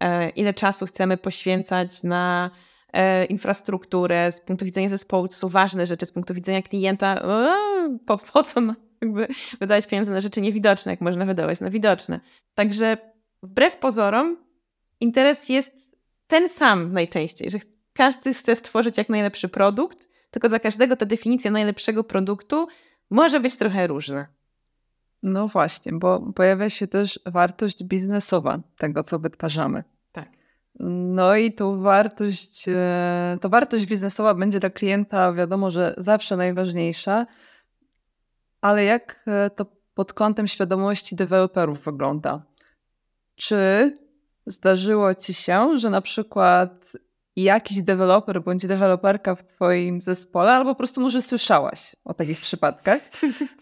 e, 0.00 0.28
ile 0.28 0.54
czasu 0.54 0.86
chcemy 0.86 1.16
poświęcać 1.16 2.02
na 2.02 2.50
e, 2.92 3.24
infrastrukturę 3.24 4.32
z 4.32 4.40
punktu 4.40 4.64
widzenia 4.64 4.88
zespołu, 4.88 5.28
co 5.28 5.36
są 5.36 5.48
ważne 5.48 5.86
rzeczy, 5.86 6.06
z 6.06 6.12
punktu 6.12 6.34
widzenia 6.34 6.62
klienta, 6.62 7.22
po, 8.06 8.18
po 8.18 8.42
co 8.42 8.60
jakby 9.02 9.26
wydawać 9.60 9.86
pieniądze 9.86 10.12
na 10.12 10.20
rzeczy 10.20 10.40
niewidoczne, 10.40 10.92
jak 10.92 11.00
można 11.00 11.26
wydawać 11.26 11.60
na 11.60 11.70
widoczne. 11.70 12.20
Także 12.54 12.96
wbrew 13.42 13.76
pozorom 13.76 14.36
interes 15.00 15.48
jest 15.48 15.91
ten 16.32 16.48
sam 16.48 16.92
najczęściej, 16.92 17.50
że 17.50 17.58
każdy 17.92 18.34
chce 18.34 18.56
stworzyć 18.56 18.98
jak 18.98 19.08
najlepszy 19.08 19.48
produkt, 19.48 20.08
tylko 20.30 20.48
dla 20.48 20.58
każdego 20.58 20.96
ta 20.96 21.06
definicja 21.06 21.50
najlepszego 21.50 22.04
produktu 22.04 22.68
może 23.10 23.40
być 23.40 23.56
trochę 23.56 23.86
różna. 23.86 24.26
No 25.22 25.48
właśnie, 25.48 25.92
bo 25.92 26.32
pojawia 26.32 26.70
się 26.70 26.86
też 26.86 27.20
wartość 27.26 27.84
biznesowa 27.84 28.60
tego, 28.76 29.02
co 29.02 29.18
wytwarzamy. 29.18 29.84
Tak. 30.12 30.28
No 31.14 31.36
i 31.36 31.52
tu 31.52 31.80
wartość, 31.80 32.68
e, 32.68 33.38
to 33.40 33.48
wartość 33.48 33.86
biznesowa 33.86 34.34
będzie 34.34 34.60
dla 34.60 34.70
klienta 34.70 35.32
wiadomo, 35.32 35.70
że 35.70 35.94
zawsze 35.98 36.36
najważniejsza, 36.36 37.26
ale 38.60 38.84
jak 38.84 39.24
e, 39.26 39.50
to 39.50 39.66
pod 39.94 40.12
kątem 40.12 40.48
świadomości 40.48 41.16
deweloperów 41.16 41.84
wygląda? 41.84 42.42
Czy 43.36 43.92
zdarzyło 44.46 45.14
ci 45.14 45.34
się, 45.34 45.78
że 45.78 45.90
na 45.90 46.00
przykład 46.00 46.92
jakiś 47.36 47.82
deweloper 47.82 48.42
bądź 48.42 48.66
deweloperka 48.66 49.34
w 49.34 49.44
twoim 49.44 50.00
zespole, 50.00 50.52
albo 50.52 50.70
po 50.70 50.78
prostu 50.78 51.00
może 51.00 51.22
słyszałaś 51.22 51.96
o 52.04 52.14
takich 52.14 52.40
przypadkach. 52.40 53.00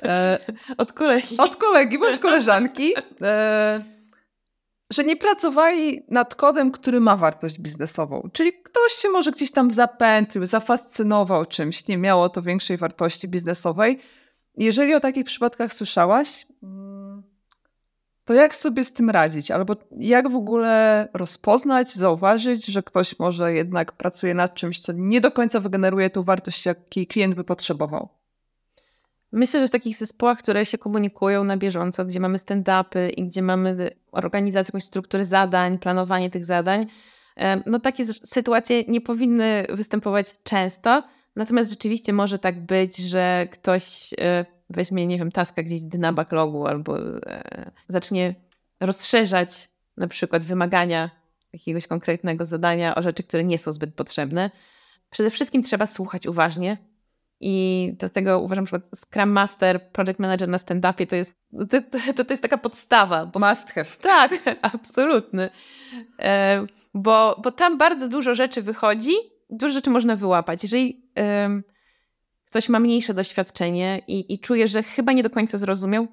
E, 0.02 0.38
od 0.78 0.92
kolegi. 0.92 1.37
Od 1.38 1.56
kolegi 1.56 1.99
bądź 1.99 2.18
koleżanki. 2.18 2.94
E, 3.22 3.84
że 4.92 5.04
nie 5.04 5.16
pracowali 5.16 6.02
nad 6.08 6.34
kodem, 6.34 6.70
który 6.70 7.00
ma 7.00 7.16
wartość 7.16 7.58
biznesową. 7.58 8.28
Czyli 8.32 8.52
ktoś 8.52 8.92
się 8.92 9.08
może 9.08 9.30
gdzieś 9.32 9.50
tam 9.50 9.70
zapętlił, 9.70 10.44
zafascynował 10.44 11.46
czymś, 11.46 11.88
nie 11.88 11.99
miało 11.99 12.28
to 12.28 12.42
większej 12.42 12.76
wartości 12.76 13.28
biznesowej. 13.28 13.99
Jeżeli 14.56 14.94
o 14.94 15.00
takich 15.00 15.25
przypadkach 15.25 15.75
słyszałaś, 15.75 16.46
to 18.30 18.34
jak 18.34 18.56
sobie 18.56 18.84
z 18.84 18.92
tym 18.92 19.10
radzić? 19.10 19.50
Albo 19.50 19.76
jak 19.99 20.30
w 20.30 20.34
ogóle 20.34 21.08
rozpoznać, 21.14 21.94
zauważyć, 21.94 22.66
że 22.66 22.82
ktoś 22.82 23.18
może 23.18 23.52
jednak 23.52 23.92
pracuje 23.92 24.34
nad 24.34 24.54
czymś, 24.54 24.80
co 24.80 24.92
nie 24.92 25.20
do 25.20 25.30
końca 25.30 25.60
wygeneruje 25.60 26.10
tą 26.10 26.22
wartość, 26.22 26.66
jakiej 26.66 27.06
klient 27.06 27.34
by 27.34 27.44
potrzebował? 27.44 28.08
Myślę, 29.32 29.60
że 29.60 29.68
w 29.68 29.70
takich 29.70 29.96
zespołach, 29.96 30.38
które 30.38 30.66
się 30.66 30.78
komunikują 30.78 31.44
na 31.44 31.56
bieżąco, 31.56 32.04
gdzie 32.04 32.20
mamy 32.20 32.38
stand-upy 32.38 33.10
i 33.16 33.26
gdzie 33.26 33.42
mamy 33.42 33.90
organizację, 34.12 34.70
jakąś 34.70 34.84
strukturę 34.84 35.25
zadań, 35.25 35.78
planowanie 35.78 36.30
tych 36.30 36.44
zadań, 36.44 36.87
no 37.66 37.80
takie 37.80 38.04
sytuacje 38.04 38.84
nie 38.84 39.00
powinny 39.00 39.66
występować 39.70 40.42
często. 40.42 41.02
Natomiast 41.37 41.70
rzeczywiście 41.70 42.12
może 42.12 42.38
tak 42.38 42.66
być, 42.66 42.96
że 42.96 43.49
ktoś 43.52 44.14
e, 44.18 44.44
weźmie, 44.71 45.07
nie 45.07 45.19
wiem, 45.19 45.33
taska 45.33 45.62
gdzieś 45.62 45.81
na 45.99 46.12
backlogu 46.12 46.67
albo 46.67 46.99
e, 47.27 47.71
zacznie 47.89 48.35
rozszerzać 48.81 49.69
na 49.97 50.09
przykład 50.09 50.45
wymagania 50.45 51.11
jakiegoś 51.53 51.87
konkretnego 51.87 52.45
zadania 52.45 52.95
o 52.95 53.03
rzeczy, 53.03 53.23
które 53.23 53.45
nie 53.45 53.59
są 53.59 53.73
zbyt 53.73 53.95
potrzebne. 53.95 54.50
Przede 55.11 55.31
wszystkim 55.31 55.62
trzeba 55.62 55.87
słuchać 55.87 56.27
uważnie 56.27 56.77
i 57.41 57.95
dlatego 57.99 58.41
uważam, 58.41 58.67
że 58.67 58.81
Scrum 58.95 59.31
Master, 59.31 59.91
Project 59.91 60.19
Manager 60.19 60.49
na 60.49 60.59
stand-upie 60.59 61.07
to 61.07 61.17
jest, 61.17 61.35
to, 61.71 61.99
to, 62.17 62.25
to 62.25 62.33
jest 62.33 62.43
taka 62.43 62.59
podstawa. 62.59 63.27
Bo, 63.27 63.41
Must 63.41 63.71
have. 63.71 63.91
Tak, 64.03 64.33
absolutny. 64.62 65.50
E, 66.19 66.67
bo, 66.95 67.41
bo 67.45 67.50
tam 67.50 67.79
bardzo 67.79 68.09
dużo 68.09 68.35
rzeczy 68.35 68.62
wychodzi, 68.62 69.12
dużo 69.50 69.73
rzeczy 69.73 69.91
można 69.91 70.17
wyłapać. 70.17 70.62
Jeżeli 70.62 71.11
e, 71.19 71.61
ktoś 72.50 72.69
ma 72.69 72.80
mniejsze 72.80 73.14
doświadczenie 73.14 74.02
i, 74.09 74.35
i 74.35 74.38
czuje, 74.38 74.69
że 74.69 74.83
chyba 74.83 75.12
nie 75.12 75.23
do 75.23 75.30
końca 75.30 75.59
zrozumiał, 75.59 76.07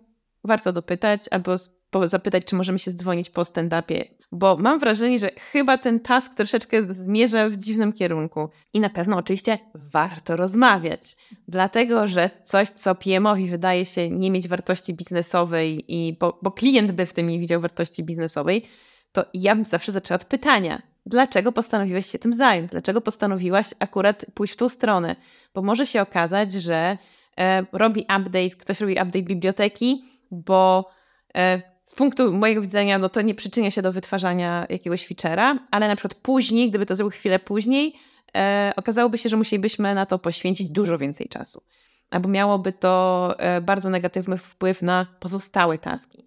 warto 0.43 0.73
dopytać 0.73 1.21
albo 1.31 1.55
zapytać, 2.03 2.45
czy 2.45 2.55
możemy 2.55 2.79
się 2.79 2.91
dzwonić 2.91 3.29
po 3.29 3.41
stand-upie, 3.41 4.03
bo 4.31 4.57
mam 4.57 4.79
wrażenie, 4.79 5.19
że 5.19 5.29
chyba 5.51 5.77
ten 5.77 5.99
task 5.99 6.35
troszeczkę 6.35 6.93
zmierza 6.93 7.49
w 7.49 7.57
dziwnym 7.57 7.93
kierunku. 7.93 8.49
I 8.73 8.79
na 8.79 8.89
pewno 8.89 9.17
oczywiście 9.17 9.57
warto 9.73 10.35
rozmawiać, 10.35 11.17
dlatego 11.47 12.07
że 12.07 12.29
coś, 12.43 12.69
co 12.69 12.95
PM-owi 12.95 13.49
wydaje 13.49 13.85
się 13.85 14.09
nie 14.09 14.31
mieć 14.31 14.47
wartości 14.47 14.93
biznesowej, 14.93 15.95
i 15.95 16.17
bo, 16.19 16.39
bo 16.41 16.51
klient 16.51 16.91
by 16.91 17.05
w 17.05 17.13
tym 17.13 17.27
nie 17.27 17.39
widział 17.39 17.61
wartości 17.61 18.03
biznesowej, 18.03 18.63
to 19.11 19.25
ja 19.33 19.55
bym 19.55 19.65
zawsze 19.65 19.91
zaczęła 19.91 20.15
od 20.15 20.25
pytania 20.25 20.81
dlaczego 21.07 21.51
postanowiłeś 21.51 22.05
się 22.05 22.19
tym 22.19 22.33
zająć? 22.33 22.71
Dlaczego 22.71 23.01
postanowiłaś 23.01 23.67
akurat 23.79 24.25
pójść 24.33 24.53
w 24.53 24.57
tą 24.57 24.69
stronę? 24.69 25.15
Bo 25.53 25.61
może 25.61 25.85
się 25.85 26.01
okazać, 26.01 26.51
że 26.51 26.97
e, 27.39 27.65
robi 27.71 28.01
update, 28.01 28.49
ktoś 28.49 28.81
robi 28.81 28.93
update 28.93 29.21
biblioteki, 29.21 30.05
bo 30.31 30.89
e, 31.37 31.61
z 31.83 31.95
punktu 31.95 32.33
mojego 32.33 32.61
widzenia, 32.61 32.97
no 32.97 33.09
to 33.09 33.21
nie 33.21 33.35
przyczynia 33.35 33.71
się 33.71 33.81
do 33.81 33.91
wytwarzania 33.91 34.67
jakiegoś 34.69 35.07
feature'a, 35.07 35.57
ale 35.71 35.87
na 35.87 35.95
przykład 35.95 36.15
później, 36.15 36.69
gdyby 36.69 36.85
to 36.85 36.95
zrobił 36.95 37.11
chwilę 37.11 37.39
później, 37.39 37.95
e, 38.35 38.73
okazałoby 38.75 39.17
się, 39.17 39.29
że 39.29 39.37
musielibyśmy 39.37 39.95
na 39.95 40.05
to 40.05 40.19
poświęcić 40.19 40.69
dużo 40.69 40.97
więcej 40.97 41.29
czasu. 41.29 41.63
Albo 42.09 42.29
miałoby 42.29 42.71
to 42.71 43.35
e, 43.37 43.61
bardzo 43.61 43.89
negatywny 43.89 44.37
wpływ 44.37 44.81
na 44.81 45.07
pozostałe 45.19 45.77
taski. 45.77 46.25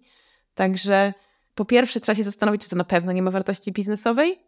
Także 0.55 1.13
po 1.55 1.65
pierwsze 1.65 1.99
trzeba 1.99 2.15
się 2.15 2.23
zastanowić, 2.23 2.61
czy 2.61 2.69
to 2.69 2.75
na 2.75 2.83
pewno 2.83 3.11
nie 3.11 3.21
ma 3.21 3.31
wartości 3.31 3.71
biznesowej, 3.71 4.39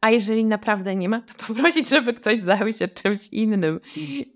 a 0.00 0.10
jeżeli 0.10 0.44
naprawdę 0.44 0.96
nie 0.96 1.08
ma, 1.08 1.20
to 1.20 1.46
poprosić, 1.46 1.88
żeby 1.88 2.14
ktoś 2.14 2.40
zajął 2.40 2.72
się 2.72 2.88
czymś 2.88 3.28
innym. 3.28 3.80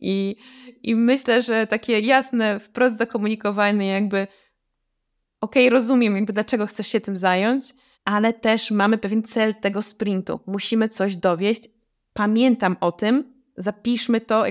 I, 0.00 0.36
I 0.82 0.94
myślę, 0.94 1.42
że 1.42 1.66
takie 1.66 2.00
jasne, 2.00 2.60
wprost 2.60 2.98
zakomunikowane, 2.98 3.86
jakby 3.86 4.26
okej, 5.40 5.68
okay, 5.68 5.70
rozumiem, 5.70 6.16
jakby 6.16 6.32
dlaczego 6.32 6.66
chcesz 6.66 6.86
się 6.86 7.00
tym 7.00 7.16
zająć, 7.16 7.64
ale 8.04 8.32
też 8.32 8.70
mamy 8.70 8.98
pewien 8.98 9.22
cel 9.22 9.54
tego 9.54 9.82
sprintu. 9.82 10.40
Musimy 10.46 10.88
coś 10.88 11.16
dowieść. 11.16 11.68
Pamiętam 12.12 12.76
o 12.80 12.92
tym, 12.92 13.34
zapiszmy 13.56 14.20
to. 14.20 14.44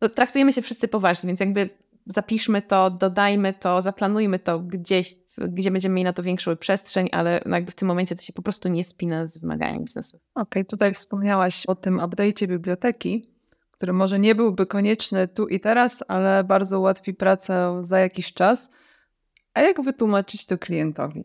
No, 0.00 0.08
traktujemy 0.08 0.52
się 0.52 0.62
wszyscy 0.62 0.88
poważnie, 0.88 1.26
więc 1.26 1.40
jakby 1.40 1.70
zapiszmy 2.06 2.62
to, 2.62 2.90
dodajmy 2.90 3.52
to, 3.52 3.82
zaplanujmy 3.82 4.38
to 4.38 4.60
gdzieś 4.60 5.25
gdzie 5.38 5.70
będziemy 5.70 5.94
mieli 5.94 6.04
na 6.04 6.12
to 6.12 6.22
większą 6.22 6.56
przestrzeń, 6.56 7.08
ale 7.12 7.40
no 7.46 7.56
jakby 7.56 7.72
w 7.72 7.74
tym 7.74 7.88
momencie 7.88 8.16
to 8.16 8.22
się 8.22 8.32
po 8.32 8.42
prostu 8.42 8.68
nie 8.68 8.84
spina 8.84 9.26
z 9.26 9.38
wymaganiami 9.38 9.84
biznesu. 9.84 10.16
Okej, 10.16 10.42
okay, 10.42 10.64
tutaj 10.64 10.94
wspomniałaś 10.94 11.66
o 11.66 11.74
tym 11.74 11.98
update'cie 11.98 12.48
biblioteki, 12.48 13.30
który 13.70 13.92
może 13.92 14.18
nie 14.18 14.34
byłby 14.34 14.66
konieczny 14.66 15.28
tu 15.28 15.48
i 15.48 15.60
teraz, 15.60 16.04
ale 16.08 16.44
bardzo 16.44 16.80
ułatwi 16.80 17.14
pracę 17.14 17.78
za 17.82 17.98
jakiś 17.98 18.32
czas. 18.32 18.70
A 19.54 19.60
jak 19.60 19.82
wytłumaczyć 19.82 20.46
to 20.46 20.58
klientowi? 20.58 21.24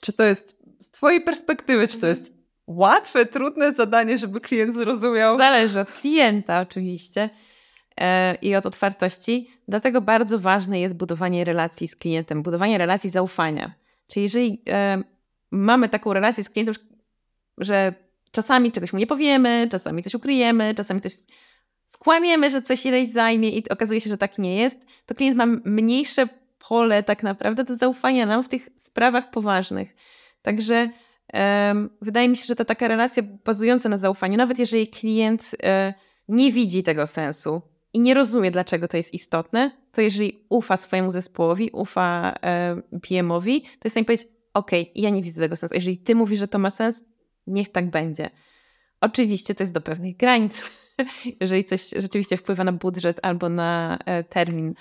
Czy 0.00 0.12
to 0.12 0.24
jest 0.24 0.56
z 0.78 0.90
Twojej 0.90 1.20
perspektywy, 1.20 1.88
czy 1.88 2.00
to 2.00 2.06
jest 2.06 2.32
łatwe, 2.66 3.26
trudne 3.26 3.72
zadanie, 3.72 4.18
żeby 4.18 4.40
klient 4.40 4.74
zrozumiał? 4.74 5.36
Zależy 5.36 5.80
od 5.80 5.90
klienta, 5.90 6.60
oczywiście. 6.60 7.30
E, 8.00 8.34
i 8.42 8.54
od 8.56 8.66
otwartości. 8.66 9.50
Dlatego 9.68 10.00
bardzo 10.00 10.38
ważne 10.38 10.80
jest 10.80 10.96
budowanie 10.96 11.44
relacji 11.44 11.88
z 11.88 11.96
klientem, 11.96 12.42
budowanie 12.42 12.78
relacji 12.78 13.10
zaufania. 13.10 13.74
Czyli 14.08 14.22
jeżeli 14.22 14.62
e, 14.68 15.02
mamy 15.50 15.88
taką 15.88 16.12
relację 16.12 16.44
z 16.44 16.50
klientem, 16.50 16.74
że 17.58 17.94
czasami 18.30 18.72
czegoś 18.72 18.92
mu 18.92 18.98
nie 18.98 19.06
powiemy, 19.06 19.68
czasami 19.70 20.02
coś 20.02 20.14
ukryjemy, 20.14 20.74
czasami 20.74 21.00
coś 21.00 21.12
skłamiemy, 21.86 22.50
że 22.50 22.62
coś 22.62 22.86
ileś 22.86 23.08
zajmie 23.08 23.50
i 23.50 23.68
okazuje 23.68 24.00
się, 24.00 24.10
że 24.10 24.18
tak 24.18 24.38
nie 24.38 24.56
jest, 24.56 24.86
to 25.06 25.14
klient 25.14 25.36
ma 25.36 25.46
mniejsze 25.64 26.28
pole 26.68 27.02
tak 27.02 27.22
naprawdę 27.22 27.64
do 27.64 27.74
zaufania 27.74 28.26
nam 28.26 28.42
w 28.42 28.48
tych 28.48 28.68
sprawach 28.76 29.30
poważnych. 29.30 29.96
Także 30.42 30.88
um, 31.32 31.90
wydaje 32.00 32.28
mi 32.28 32.36
się, 32.36 32.44
że 32.46 32.56
ta 32.56 32.64
taka 32.64 32.88
relacja 32.88 33.22
bazująca 33.44 33.88
na 33.88 33.98
zaufaniu, 33.98 34.36
nawet 34.36 34.58
jeżeli 34.58 34.88
klient 34.88 35.50
nie 36.28 36.52
widzi 36.52 36.82
tego 36.82 37.06
sensu 37.06 37.62
i 37.96 38.00
nie 38.00 38.14
rozumie, 38.14 38.50
dlaczego 38.50 38.88
to 38.88 38.96
jest 38.96 39.14
istotne, 39.14 39.70
to 39.92 40.00
jeżeli 40.00 40.44
ufa 40.48 40.76
swojemu 40.76 41.10
zespołowi, 41.10 41.70
ufa 41.72 42.34
e, 42.42 42.82
PM-owi, 43.02 43.60
to 43.62 43.68
jest 43.68 43.86
w 43.86 43.90
stanie 43.90 44.04
powiedzieć, 44.04 44.28
ok, 44.54 44.70
ja 44.94 45.10
nie 45.10 45.22
widzę 45.22 45.40
tego 45.40 45.56
sensu. 45.56 45.74
Jeżeli 45.74 45.98
ty 45.98 46.14
mówisz, 46.14 46.40
że 46.40 46.48
to 46.48 46.58
ma 46.58 46.70
sens, 46.70 47.04
niech 47.46 47.72
tak 47.72 47.90
będzie. 47.90 48.30
Oczywiście 49.00 49.54
to 49.54 49.62
jest 49.62 49.72
do 49.72 49.80
pewnych 49.80 50.16
granic. 50.16 50.70
Jeżeli 51.40 51.64
coś 51.64 51.90
rzeczywiście 51.96 52.36
wpływa 52.36 52.64
na 52.64 52.72
budżet 52.72 53.20
albo 53.22 53.48
na 53.48 53.98
e, 54.04 54.24
termin, 54.24 54.74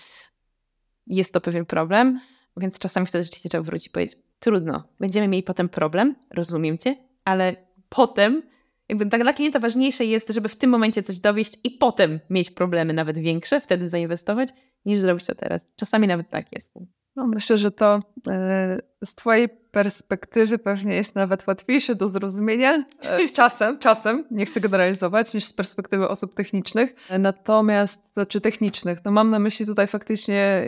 jest 1.08 1.34
to 1.34 1.42
pewien 1.42 1.66
problem, 1.66 2.20
więc 2.58 2.80
czasami 2.80 3.06
wtedy 3.06 3.24
rzeczywiście 3.24 3.50
trzeba 3.50 3.64
wrócić 3.64 3.88
i 3.88 3.90
powiedzieć, 3.90 4.18
trudno, 4.40 4.84
będziemy 5.00 5.28
mieli 5.28 5.44
potem 5.44 5.70
problem, 5.70 6.16
rozumiem 6.32 6.78
cię, 6.78 6.96
ale 7.26 7.56
potem, 7.90 8.44
jakby 8.90 9.06
dla 9.06 9.34
klienta 9.34 9.60
ważniejsze 9.60 10.06
jest, 10.06 10.30
żeby 10.30 10.50
w 10.50 10.56
tym 10.56 10.70
momencie 10.70 11.04
coś 11.04 11.20
dowieść 11.20 11.54
i 11.64 11.72
potem 11.72 12.20
mieć 12.30 12.52
problemy 12.52 12.94
nawet 12.94 13.18
większe, 13.18 13.62
wtedy 13.62 13.90
zainwestować, 13.90 14.50
niż 14.86 15.00
zrobić 15.00 15.26
to 15.26 15.36
teraz. 15.36 15.70
Czasami 15.76 16.08
nawet 16.08 16.30
tak 16.30 16.46
jest. 16.52 16.74
No, 17.16 17.28
myślę, 17.28 17.58
że 17.58 17.72
to 17.72 18.00
e, 18.28 18.80
z 19.04 19.16
Twojej 19.16 19.50
perspektywy 19.50 20.58
pewnie 20.58 20.96
jest 20.96 21.16
nawet 21.16 21.48
łatwiejsze 21.48 21.96
do 21.96 22.08
zrozumienia. 22.08 22.86
E, 23.04 23.30
czasem, 23.34 23.80
czasem, 23.80 24.26
nie 24.32 24.46
chcę 24.46 24.60
generalizować, 24.60 25.34
niż 25.34 25.44
z 25.46 25.54
perspektywy 25.54 26.08
osób 26.08 26.34
technicznych. 26.34 26.96
Natomiast, 27.20 28.14
znaczy 28.14 28.42
technicznych, 28.42 29.06
no 29.06 29.12
mam 29.12 29.30
na 29.30 29.40
myśli 29.40 29.66
tutaj 29.66 29.88
faktycznie 29.88 30.66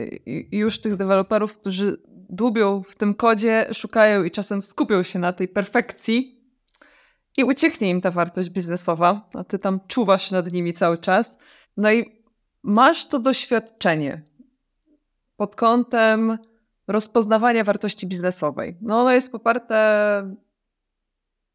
już 0.51 0.79
tych 0.79 0.95
deweloperów, 0.95 1.57
którzy 1.57 1.97
dłubią 2.29 2.83
w 2.89 2.95
tym 2.95 3.13
kodzie, 3.13 3.67
szukają 3.73 4.23
i 4.23 4.31
czasem 4.31 4.61
skupią 4.61 5.03
się 5.03 5.19
na 5.19 5.33
tej 5.33 5.47
perfekcji 5.47 6.36
i 7.37 7.43
ucieknie 7.43 7.89
im 7.89 8.01
ta 8.01 8.11
wartość 8.11 8.49
biznesowa, 8.49 9.29
a 9.33 9.43
ty 9.43 9.59
tam 9.59 9.79
czuwasz 9.87 10.31
nad 10.31 10.51
nimi 10.51 10.73
cały 10.73 10.97
czas. 10.97 11.37
No 11.77 11.91
i 11.91 12.23
masz 12.63 13.05
to 13.05 13.19
doświadczenie 13.19 14.21
pod 15.37 15.55
kątem 15.55 16.37
rozpoznawania 16.87 17.63
wartości 17.63 18.07
biznesowej. 18.07 18.77
No 18.81 19.01
ono 19.01 19.11
jest 19.11 19.31
poparte 19.31 19.77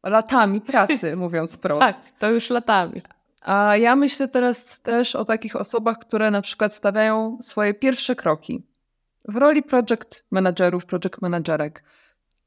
latami 0.03 0.61
pracy, 0.61 1.15
mówiąc 1.25 1.57
prosto. 1.57 1.85
Tak, 1.85 1.97
to 2.19 2.31
już 2.31 2.49
latami. 2.49 3.01
A 3.41 3.77
ja 3.77 3.95
myślę 3.95 4.29
teraz 4.29 4.81
też 4.81 5.15
o 5.15 5.25
takich 5.25 5.55
osobach, 5.55 5.99
które 5.99 6.31
na 6.31 6.41
przykład 6.41 6.73
stawiają 6.73 7.37
swoje 7.41 7.73
pierwsze 7.73 8.15
kroki 8.15 8.67
w 9.27 9.35
roli 9.35 9.63
project 9.63 10.25
managerów, 10.31 10.85
project 10.85 11.21
managerek. 11.21 11.83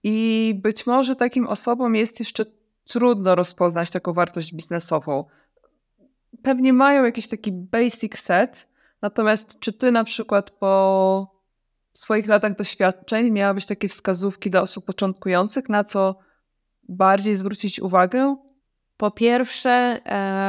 I 0.02 0.58
być 0.62 0.86
może 0.86 1.16
takim 1.16 1.46
osobom 1.46 1.96
jest 1.96 2.18
jeszcze 2.18 2.44
trudno 2.86 3.34
rozpoznać 3.34 3.90
taką 3.90 4.12
wartość 4.12 4.54
biznesową. 4.54 5.24
Pewnie 6.42 6.72
mają 6.72 7.04
jakiś 7.04 7.28
taki 7.28 7.52
basic 7.52 8.18
set, 8.18 8.68
natomiast 9.02 9.58
czy 9.60 9.72
ty 9.72 9.90
na 9.90 10.04
przykład 10.04 10.50
po 10.50 11.36
swoich 11.92 12.26
latach 12.26 12.56
doświadczeń 12.56 13.30
miałabyś 13.30 13.66
takie 13.66 13.88
wskazówki 13.88 14.50
dla 14.50 14.60
osób 14.60 14.84
początkujących, 14.84 15.68
na 15.68 15.84
co 15.84 16.18
bardziej 16.88 17.34
zwrócić 17.34 17.80
uwagę? 17.80 18.36
Po 18.96 19.10
pierwsze, 19.10 20.00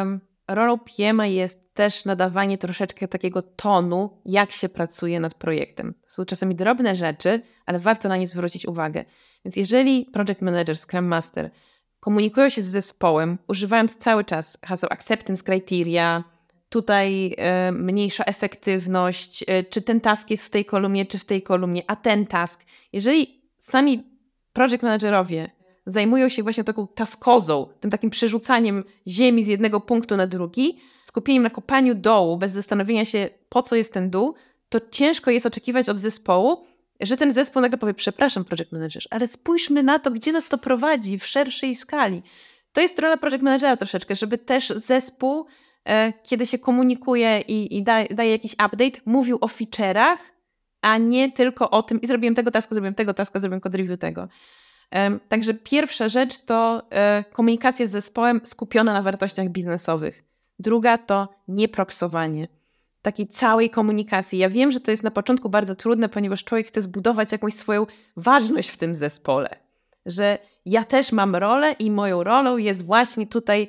um, 0.02 0.22
rolą 0.48 0.80
PMA 0.80 1.26
jest 1.26 1.74
też 1.74 2.06
nadawanie 2.06 2.58
troszeczkę 2.58 3.08
takiego 3.08 3.42
tonu, 3.42 4.22
jak 4.26 4.52
się 4.52 4.70
pracuje 4.70 5.20
nad 5.20 5.34
projektem. 5.34 5.94
Są 6.08 6.26
czasami 6.26 6.56
drobne 6.56 6.96
rzeczy, 6.96 7.42
ale 7.66 7.80
warto 7.80 8.10
na 8.10 8.18
nie 8.18 8.28
zwrócić 8.28 8.66
uwagę. 8.66 9.06
Więc 9.46 9.56
jeżeli 9.56 10.06
project 10.06 10.42
manager, 10.42 10.78
scrum 10.78 11.06
master 11.06 11.52
komunikują 12.00 12.50
się 12.50 12.62
z 12.62 12.66
zespołem, 12.66 13.38
używając 13.48 13.98
cały 13.98 14.24
czas 14.24 14.58
haseł 14.66 14.90
acceptance 14.92 15.44
criteria, 15.44 16.24
tutaj 16.70 17.36
e, 17.38 17.72
mniejsza 17.72 18.24
efektywność, 18.24 19.44
e, 19.48 19.64
czy 19.64 19.82
ten 19.82 20.02
task 20.02 20.30
jest 20.30 20.46
w 20.46 20.50
tej 20.50 20.66
kolumnie, 20.66 21.06
czy 21.06 21.18
w 21.18 21.26
tej 21.26 21.42
kolumnie, 21.42 21.84
a 21.88 21.96
ten 21.96 22.26
task. 22.26 22.66
Jeżeli 22.94 23.42
sami 23.58 24.04
project 24.54 24.84
managerowie 24.84 25.50
zajmują 25.86 26.30
się 26.30 26.44
właśnie 26.44 26.64
taką 26.64 26.88
taskozą, 26.88 27.68
tym 27.80 27.92
takim 27.92 28.10
przerzucaniem 28.10 28.84
ziemi 29.08 29.44
z 29.44 29.48
jednego 29.48 29.82
punktu 29.82 30.18
na 30.18 30.28
drugi, 30.28 30.80
skupieniem 31.04 31.44
na 31.44 31.50
kopaniu 31.50 31.96
dołu, 31.96 32.38
bez 32.38 32.52
zastanowienia 32.52 33.06
się, 33.06 33.30
po 33.50 33.62
co 33.62 33.76
jest 33.76 33.94
ten 33.94 34.10
dół, 34.10 34.36
to 34.70 34.80
ciężko 34.92 35.32
jest 35.32 35.46
oczekiwać 35.46 35.90
od 35.90 35.98
zespołu, 35.98 36.66
że 37.02 37.18
ten 37.18 37.34
zespół 37.34 37.62
nagle 37.62 37.78
powie, 37.78 37.94
przepraszam, 37.94 38.46
project 38.46 38.72
manager, 38.72 39.04
ale 39.10 39.28
spójrzmy 39.28 39.84
na 39.84 40.00
to, 40.00 40.12
gdzie 40.12 40.32
nas 40.32 40.48
to 40.48 40.58
prowadzi 40.58 41.20
w 41.20 41.26
szerszej 41.26 41.76
skali. 41.76 42.22
To 42.74 42.82
jest 42.82 43.00
rola 43.00 43.18
project 43.18 43.44
managera 43.44 43.78
troszeczkę, 43.78 44.16
żeby 44.16 44.38
też 44.38 44.70
zespół 44.70 45.48
E, 45.88 46.14
kiedy 46.24 46.46
się 46.46 46.60
komunikuje 46.60 47.42
i, 47.48 47.78
i 47.78 47.84
daje, 47.84 48.08
daje 48.08 48.32
jakiś 48.32 48.54
update, 48.54 49.02
mówił 49.06 49.38
o 49.42 49.48
feature'ach, 49.48 50.18
a 50.82 50.98
nie 50.98 51.32
tylko 51.32 51.70
o 51.70 51.84
tym, 51.84 52.02
i 52.02 52.08
zrobiłem 52.08 52.36
tego 52.36 52.52
tasku, 52.52 52.76
zrobiłem 52.76 52.96
tego 52.96 53.14
tasku, 53.14 53.40
zrobiłem 53.40 53.62
code 53.62 53.78
review 53.78 54.00
tego. 54.00 54.28
Także 55.30 55.54
pierwsza 55.54 56.10
rzecz 56.10 56.38
to 56.38 56.88
e, 56.90 57.24
komunikacja 57.34 57.88
z 57.88 57.90
zespołem 57.90 58.42
skupiona 58.44 58.94
na 58.94 59.02
wartościach 59.02 59.50
biznesowych. 59.50 60.24
Druga 60.60 60.98
to 60.98 61.30
nieproksowanie 61.48 62.48
takiej 63.08 63.28
całej 63.28 63.70
komunikacji. 63.70 64.40
Ja 64.40 64.50
wiem, 64.50 64.72
że 64.72 64.80
to 64.80 64.92
jest 64.92 65.04
na 65.04 65.12
początku 65.12 65.50
bardzo 65.50 65.76
trudne, 65.76 66.10
ponieważ 66.10 66.44
człowiek 66.44 66.68
chce 66.68 66.82
zbudować 66.82 67.32
jakąś 67.32 67.54
swoją 67.54 67.86
ważność 68.18 68.70
w 68.70 68.78
tym 68.78 68.96
zespole. 68.96 69.50
Że 70.06 70.38
ja 70.66 70.84
też 70.84 71.12
mam 71.12 71.36
rolę 71.36 71.72
i 71.80 71.92
moją 71.92 72.24
rolą 72.24 72.58
jest 72.58 72.86
właśnie 72.86 73.28
tutaj 73.28 73.68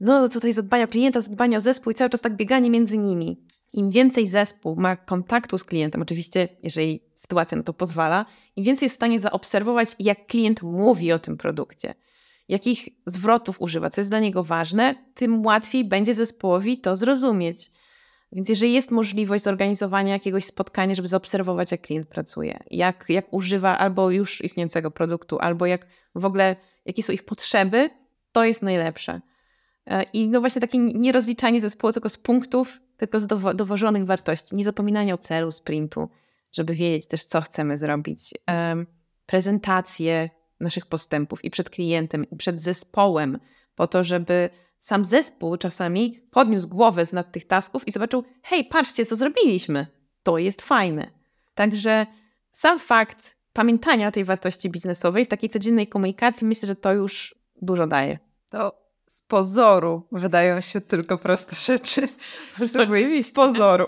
no 0.00 0.28
tutaj 0.28 0.52
zadbanie 0.52 0.84
o 0.84 0.88
klienta, 0.88 1.20
zadbanie 1.20 1.56
o 1.56 1.60
zespół 1.60 1.90
i 1.90 1.94
cały 1.94 2.10
czas 2.10 2.20
tak 2.20 2.36
bieganie 2.36 2.70
między 2.70 2.98
nimi. 2.98 3.40
Im 3.72 3.90
więcej 3.90 4.26
zespół 4.26 4.76
ma 4.76 4.96
kontaktu 4.96 5.58
z 5.58 5.64
klientem, 5.64 6.02
oczywiście, 6.02 6.48
jeżeli 6.62 7.00
sytuacja 7.14 7.58
na 7.58 7.64
to 7.64 7.72
pozwala, 7.72 8.26
im 8.56 8.64
więcej 8.64 8.86
jest 8.86 8.94
w 8.94 8.96
stanie 8.96 9.20
zaobserwować, 9.20 9.88
jak 9.98 10.26
klient 10.26 10.62
mówi 10.62 11.12
o 11.12 11.18
tym 11.18 11.36
produkcie, 11.36 11.94
jakich 12.48 12.88
zwrotów 13.06 13.60
używa, 13.60 13.90
co 13.90 14.00
jest 14.00 14.10
dla 14.10 14.20
niego 14.20 14.44
ważne, 14.44 14.94
tym 15.14 15.46
łatwiej 15.46 15.84
będzie 15.84 16.14
zespołowi 16.14 16.78
to 16.78 16.96
zrozumieć. 16.96 17.70
Więc 18.32 18.48
jeżeli 18.48 18.72
jest 18.72 18.90
możliwość 18.90 19.44
zorganizowania 19.44 20.12
jakiegoś 20.12 20.44
spotkania, 20.44 20.94
żeby 20.94 21.08
zaobserwować, 21.08 21.72
jak 21.72 21.80
klient 21.80 22.08
pracuje, 22.08 22.58
jak, 22.70 23.04
jak 23.08 23.32
używa 23.32 23.78
albo 23.78 24.10
już 24.10 24.44
istniejącego 24.44 24.90
produktu, 24.90 25.38
albo 25.38 25.66
jak 25.66 25.86
w 26.14 26.24
ogóle, 26.24 26.56
jakie 26.86 27.02
są 27.02 27.12
ich 27.12 27.24
potrzeby, 27.24 27.90
to 28.32 28.44
jest 28.44 28.62
najlepsze. 28.62 29.20
E, 29.86 30.02
I 30.02 30.28
no 30.28 30.40
właśnie 30.40 30.60
takie 30.60 30.78
nierozliczanie 30.78 31.60
zespołu 31.60 31.92
tylko 31.92 32.08
z 32.08 32.18
punktów, 32.18 32.80
tylko 32.96 33.20
z 33.20 33.26
dowo 33.26 33.54
dowożonych 33.54 34.04
wartości. 34.04 34.56
Nie 34.56 34.64
zapominanie 34.64 35.14
o 35.14 35.18
celu 35.18 35.50
sprintu, 35.50 36.08
żeby 36.52 36.74
wiedzieć 36.74 37.06
też, 37.06 37.24
co 37.24 37.40
chcemy 37.40 37.78
zrobić. 37.78 38.34
Um, 38.48 38.86
prezentacje 39.26 40.30
naszych 40.60 40.86
postępów 40.86 41.44
i 41.44 41.50
przed 41.50 41.70
klientem, 41.70 42.30
i 42.30 42.36
przed 42.36 42.60
zespołem, 42.60 43.38
po 43.78 43.86
to, 43.86 44.04
żeby 44.04 44.50
sam 44.78 45.04
zespół 45.04 45.56
czasami 45.56 46.20
podniósł 46.30 46.68
głowę 46.68 47.06
z 47.06 47.12
nad 47.12 47.32
tych 47.32 47.46
tasków 47.46 47.88
i 47.88 47.92
zobaczył, 47.92 48.24
hej, 48.42 48.64
patrzcie, 48.64 49.06
co 49.06 49.16
zrobiliśmy. 49.16 49.86
To 50.22 50.38
jest 50.38 50.62
fajne. 50.62 51.10
Także 51.54 52.06
sam 52.52 52.78
fakt 52.78 53.36
pamiętania 53.52 54.10
tej 54.10 54.24
wartości 54.24 54.70
biznesowej 54.70 55.24
w 55.24 55.28
takiej 55.28 55.50
codziennej 55.50 55.86
komunikacji, 55.86 56.46
myślę, 56.46 56.66
że 56.66 56.76
to 56.76 56.92
już 56.92 57.34
dużo 57.62 57.86
daje. 57.86 58.18
To 58.50 58.88
z 59.06 59.22
pozoru 59.22 60.06
wydają 60.12 60.60
się 60.60 60.80
tylko 60.80 61.18
proste 61.18 61.56
rzeczy. 61.56 62.08
Z 63.22 63.32
pozoru. 63.32 63.86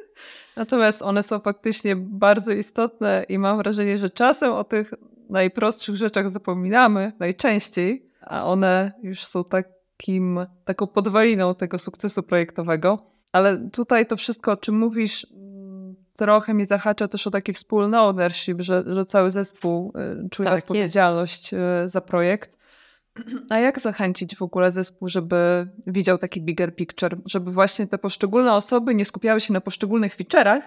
Natomiast 0.56 1.02
one 1.02 1.22
są 1.22 1.40
faktycznie 1.40 1.96
bardzo 1.96 2.52
istotne 2.52 3.26
i 3.28 3.38
mam 3.38 3.58
wrażenie, 3.58 3.98
że 3.98 4.10
czasem 4.10 4.52
o 4.52 4.64
tych 4.64 4.94
najprostszych 5.32 5.96
rzeczach 5.96 6.30
zapominamy 6.30 7.12
najczęściej, 7.18 8.06
a 8.20 8.46
one 8.46 8.92
już 9.02 9.24
są 9.24 9.44
takim, 9.44 10.46
taką 10.64 10.86
podwaliną 10.86 11.54
tego 11.54 11.78
sukcesu 11.78 12.22
projektowego. 12.22 13.12
Ale 13.32 13.68
tutaj 13.70 14.06
to 14.06 14.16
wszystko, 14.16 14.52
o 14.52 14.56
czym 14.56 14.78
mówisz, 14.78 15.26
trochę 16.16 16.54
mi 16.54 16.64
zahacza 16.64 17.08
też 17.08 17.26
o 17.26 17.30
taki 17.30 17.52
wspólny 17.52 18.00
ownership, 18.00 18.60
że, 18.60 18.84
że 18.86 19.06
cały 19.06 19.30
zespół 19.30 19.92
y, 20.24 20.28
czuje 20.28 20.48
tak, 20.48 20.58
odpowiedzialność 20.58 21.52
jest. 21.52 21.92
za 21.92 22.00
projekt. 22.00 22.62
A 23.50 23.58
jak 23.58 23.80
zachęcić 23.80 24.36
w 24.36 24.42
ogóle 24.42 24.70
zespół, 24.70 25.08
żeby 25.08 25.68
widział 25.86 26.18
taki 26.18 26.42
bigger 26.42 26.74
picture, 26.76 27.18
żeby 27.26 27.52
właśnie 27.52 27.86
te 27.86 27.98
poszczególne 27.98 28.54
osoby 28.54 28.94
nie 28.94 29.04
skupiały 29.04 29.40
się 29.40 29.52
na 29.52 29.60
poszczególnych 29.60 30.16
feature'ach, 30.16 30.60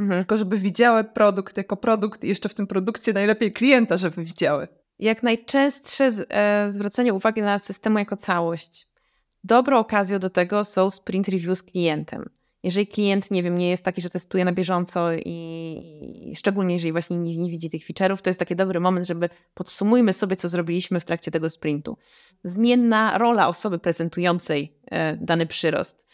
mhm. 0.00 0.20
tylko 0.20 0.36
żeby 0.36 0.58
widziały 0.58 1.04
produkt 1.04 1.56
jako 1.56 1.76
produkt 1.76 2.24
i 2.24 2.28
jeszcze 2.28 2.48
w 2.48 2.54
tym 2.54 2.66
produkcie 2.66 3.12
najlepiej 3.12 3.52
klienta, 3.52 3.96
żeby 3.96 4.24
widziały. 4.24 4.68
Jak 4.98 5.22
najczęstsze 5.22 6.12
z, 6.12 6.26
e, 6.30 6.72
zwracanie 6.72 7.14
uwagi 7.14 7.42
na 7.42 7.58
systemu 7.58 7.98
jako 7.98 8.16
całość. 8.16 8.88
Dobrą 9.44 9.78
okazją 9.78 10.18
do 10.18 10.30
tego 10.30 10.64
są 10.64 10.90
sprint 10.90 11.28
review 11.28 11.58
z 11.58 11.62
klientem. 11.62 12.30
Jeżeli 12.62 12.86
klient, 12.86 13.30
nie 13.30 13.42
wiem, 13.42 13.58
nie 13.58 13.70
jest 13.70 13.84
taki, 13.84 14.00
że 14.00 14.10
testuje 14.10 14.44
na 14.44 14.52
bieżąco 14.52 15.12
i, 15.12 16.30
i 16.30 16.36
szczególnie 16.36 16.74
jeżeli 16.74 16.92
właśnie 16.92 17.18
nie, 17.18 17.36
nie, 17.36 17.50
widzi 17.50 17.70
tych 17.70 17.86
feature'ów, 17.86 18.20
to 18.20 18.30
jest 18.30 18.40
taki 18.40 18.56
dobry 18.56 18.80
moment, 18.80 19.06
żeby 19.06 19.28
podsumujmy 19.54 20.12
sobie, 20.12 20.36
co 20.36 20.48
zrobiliśmy 20.48 21.00
w 21.00 21.04
trakcie 21.04 21.30
tego 21.30 21.50
sprintu. 21.50 21.96
Zmienna 22.44 23.18
rola 23.18 23.48
osoby 23.48 23.78
prezentującej 23.78 24.76
e, 24.90 25.16
dany 25.16 25.46
przyrost. 25.46 26.06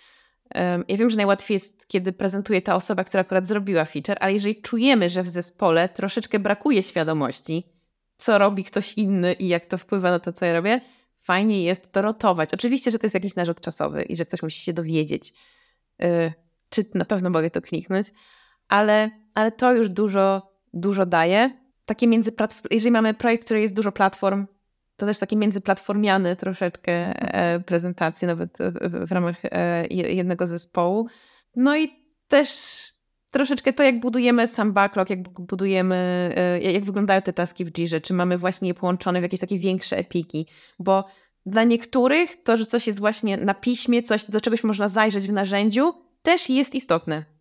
Ja 0.88 0.96
wiem, 0.96 1.11
że 1.11 1.16
najłatwiej 1.16 1.54
jest, 1.54 1.88
kiedy 1.88 2.12
prezentuje 2.12 2.62
ta 2.62 2.74
osoba, 2.74 3.04
która 3.04 3.20
akurat 3.20 3.46
zrobiła 3.46 3.85
feature, 3.85 4.16
ale 4.20 4.32
jeżeli 4.32 4.62
czujemy, 4.62 5.09
że 5.09 5.22
w 5.22 5.28
zespole 5.28 5.88
troszeczkę 5.88 6.38
brakuje 6.38 6.82
świadomości, 6.82 7.72
co 8.16 8.38
robi 8.38 8.64
ktoś 8.64 8.92
inny 8.92 9.32
i 9.32 9.48
jak 9.48 9.66
to 9.66 9.78
wpływa 9.78 10.11
na 10.11 10.18
to, 10.18 10.32
co 10.32 10.44
ja 10.44 10.52
robię, 10.54 10.80
fajnie 11.20 11.62
jest 11.62 11.92
to 11.92 12.02
rotować. 12.02 12.54
Oczywiście, 12.54 12.90
że 12.90 12.98
to 12.98 13.06
jest 13.06 13.14
jakiś 13.14 13.35
narzut 13.35 13.61
czasowy 13.61 14.02
i 14.02 14.16
że 14.16 14.26
ktoś 14.26 14.42
musi 14.42 14.61
się 14.61 14.72
dowiedzieć, 14.72 15.32
yy, 15.98 16.32
czy 16.68 16.85
na 16.94 17.04
pewno 17.04 17.30
mogę 17.30 17.50
to 17.50 17.61
kliknąć, 17.62 18.09
ale, 18.68 19.11
ale 19.35 19.52
to 19.52 19.72
już 19.72 19.88
dużo, 19.88 20.52
dużo 20.74 21.06
daje. 21.06 21.50
Takie 21.87 22.06
międzyplatform, 22.06 22.74
jeżeli 22.74 22.90
mamy 22.90 23.14
projekt, 23.14 23.44
który 23.44 23.61
jest 23.61 23.74
dużo 23.74 23.92
platform, 23.92 24.46
to 24.96 25.06
też 25.06 25.18
takie 25.18 25.37
międzyplatformiane 25.37 26.37
troszeczkę 26.37 26.92
e, 26.92 27.61
prezentacje, 27.61 28.28
nawet 28.28 28.59
w, 29.06 29.12
ramach 29.12 29.37
e, 29.44 29.87
jednego 29.90 30.46
zespołu. 30.46 31.06
No 31.56 31.76
i 31.76 31.88
też 32.28 32.48
troszeczkę 33.30 33.72
to, 33.72 33.82
jak 33.82 34.00
budujemy 34.00 34.48
sam 34.48 34.72
backlog, 34.72 35.11
jak 35.11 35.28
budujemy, 35.28 36.30
e, 36.37 36.72
jak 36.72 36.85
wyglądają 36.85 37.22
te 37.22 37.32
taski 37.32 37.64
w 37.64 37.72
Jirze, 37.72 38.00
czy 38.00 38.14
mamy 38.14 38.38
właśnie 38.38 38.68
je 38.68 38.74
połączone 38.74 39.20
w 39.20 39.22
jakieś 39.22 39.40
takie 39.40 39.59
większe 39.59 39.96
epiki, 39.96 40.46
bo 40.78 41.04
dla 41.46 41.64
niektórych 41.64 42.42
to, 42.42 42.56
że 42.56 42.66
coś 42.66 42.87
jest 42.87 42.98
właśnie 42.98 43.37
na 43.37 43.54
piśmie, 43.54 44.02
coś, 44.02 44.24
do 44.24 44.40
czegoś 44.40 44.64
można 44.64 44.88
zajrzeć 44.88 45.26
w 45.26 45.32
narzędziu, 45.32 45.94
też 46.22 46.50
jest 46.50 46.74
istotne. 46.74 47.36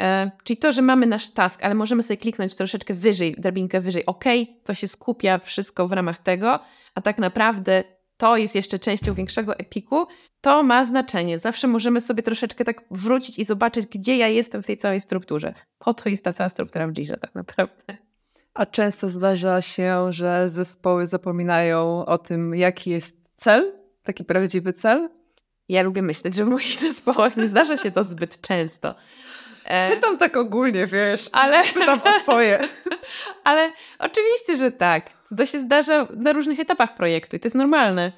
E, 0.00 0.30
czyli 0.44 0.56
to, 0.56 0.72
że 0.72 0.82
mamy 0.82 1.06
nasz 1.06 1.28
task, 1.28 1.64
ale 1.64 1.74
możemy 1.74 2.02
sobie 2.02 2.16
kliknąć 2.16 2.54
troszeczkę 2.54 2.94
wyżej, 2.94 3.34
drabinkę 3.38 3.80
wyżej, 3.80 4.06
ok, 4.06 4.24
to 4.64 4.74
się 4.74 4.88
skupia 4.88 5.38
wszystko 5.38 5.88
w 5.88 5.92
ramach 5.92 6.18
tego, 6.18 6.60
a 6.94 7.00
tak 7.00 7.18
naprawdę 7.18 7.84
to 8.16 8.36
jest 8.36 8.54
jeszcze 8.54 8.78
częścią 8.78 9.14
większego 9.14 9.58
epiku, 9.58 10.06
to 10.40 10.62
ma 10.62 10.84
znaczenie. 10.84 11.38
Zawsze 11.38 11.68
możemy 11.68 12.00
sobie 12.00 12.22
troszeczkę 12.22 12.64
tak 12.64 12.84
wrócić 12.90 13.38
i 13.38 13.44
zobaczyć, 13.44 13.86
gdzie 13.86 14.16
ja 14.16 14.28
jestem 14.28 14.62
w 14.62 14.66
tej 14.66 14.76
całej 14.76 15.00
strukturze. 15.00 15.54
Po 15.78 15.94
to 15.94 16.08
jest 16.08 16.24
ta 16.24 16.32
cała 16.32 16.48
struktura 16.48 16.88
w 16.88 16.92
Jirze 16.92 17.16
tak 17.16 17.34
naprawdę. 17.34 17.96
A 18.54 18.66
często 18.66 19.08
zdarza 19.08 19.62
się, 19.62 20.12
że 20.12 20.48
zespoły 20.48 21.06
zapominają 21.06 22.06
o 22.06 22.18
tym, 22.18 22.54
jaki 22.54 22.90
jest 22.90 23.16
cel, 23.34 23.72
taki 24.02 24.24
prawdziwy 24.24 24.72
cel. 24.72 25.08
Ja 25.68 25.82
lubię 25.82 26.02
myśleć, 26.02 26.34
że 26.34 26.44
w 26.44 26.48
moich 26.48 26.76
zespołach 26.88 27.36
nie 27.36 27.46
zdarza 27.46 27.76
się 27.76 27.90
to 27.90 28.04
zbyt 28.04 28.40
często. 28.40 28.94
E... 29.64 29.94
Pytam 29.94 30.18
tak 30.18 30.36
ogólnie, 30.36 30.86
wiesz, 30.86 31.28
ale 31.32 31.64
pytam 31.64 32.00
o 32.04 32.20
twoje. 32.20 32.58
ale 33.44 33.72
oczywiście, 33.98 34.56
że 34.56 34.72
tak. 34.72 35.10
To 35.36 35.46
się 35.46 35.58
zdarza 35.58 36.06
na 36.16 36.32
różnych 36.32 36.60
etapach 36.60 36.94
projektu 36.94 37.36
i 37.36 37.40
to 37.40 37.46
jest 37.46 37.56
normalne. 37.56 38.12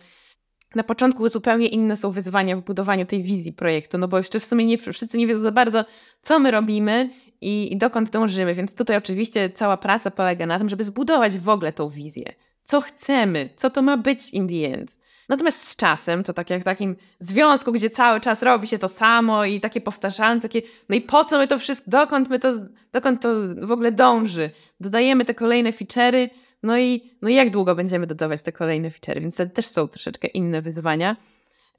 Na 0.75 0.83
początku 0.83 1.29
zupełnie 1.29 1.67
inne 1.67 1.97
są 1.97 2.11
wyzwania 2.11 2.57
w 2.57 2.61
budowaniu 2.61 3.07
tej 3.07 3.23
wizji 3.23 3.53
projektu, 3.53 3.99
no 3.99 4.09
bo 4.09 4.19
jeszcze 4.19 4.41
w 4.41 4.45
sumie 4.45 4.65
nie, 4.65 4.79
wszyscy 4.79 5.19
nie 5.19 5.27
wiedzą 5.27 5.41
za 5.41 5.53
bardzo, 5.53 5.85
co 6.23 6.39
my 6.39 6.51
robimy 6.51 7.11
i, 7.41 7.73
i 7.73 7.77
dokąd 7.77 8.11
dążymy, 8.11 8.55
więc 8.55 8.75
tutaj 8.75 8.97
oczywiście 8.97 9.51
cała 9.51 9.77
praca 9.77 10.11
polega 10.11 10.47
na 10.47 10.59
tym, 10.59 10.69
żeby 10.69 10.85
zbudować 10.85 11.39
w 11.39 11.49
ogóle 11.49 11.73
tą 11.73 11.89
wizję. 11.89 12.35
Co 12.65 12.81
chcemy, 12.81 13.51
co 13.57 13.71
to 13.71 13.83
ma 13.83 13.97
być 13.97 14.31
in 14.31 14.49
the 14.49 14.79
end. 14.79 14.99
Natomiast 15.33 15.69
z 15.69 15.77
czasem, 15.77 16.25
to 16.25 16.33
tak 16.33 16.51
jak 16.51 16.61
w 16.61 16.65
takim 16.65 16.97
związku, 17.19 17.73
gdzie 17.73 17.91
cały 17.91 18.21
czas 18.21 18.43
robi 18.43 18.69
się 18.69 18.79
to 18.79 18.89
samo 18.89 19.45
i 19.45 19.61
takie 19.61 19.81
powtarzalne, 19.81 20.41
takie, 20.41 20.63
no 20.89 20.97
i 20.97 21.01
po 21.01 21.25
co 21.25 21.39
my 21.39 21.49
to 21.49 21.59
wszystko, 21.59 21.91
dokąd 21.91 22.31
my 22.31 22.39
to, 22.39 22.53
dokąd 22.93 23.23
to 23.23 23.29
w 23.63 23.73
ogóle 23.73 23.93
dąży? 23.93 24.51
Dodajemy 24.81 25.25
te 25.25 25.35
kolejne 25.35 25.73
feature'y, 25.73 26.29
no 26.63 26.79
i, 26.79 27.11
no 27.23 27.29
i 27.29 27.35
jak 27.35 27.51
długo 27.51 27.75
będziemy 27.75 28.07
dodawać 28.07 28.43
te 28.43 28.53
kolejne 28.53 28.91
feature'y? 28.91 29.21
Więc 29.21 29.37
to 29.37 29.47
też 29.47 29.67
są 29.67 29.89
troszeczkę 29.89 30.29
inne 30.29 30.63
wyzwania. 30.63 31.17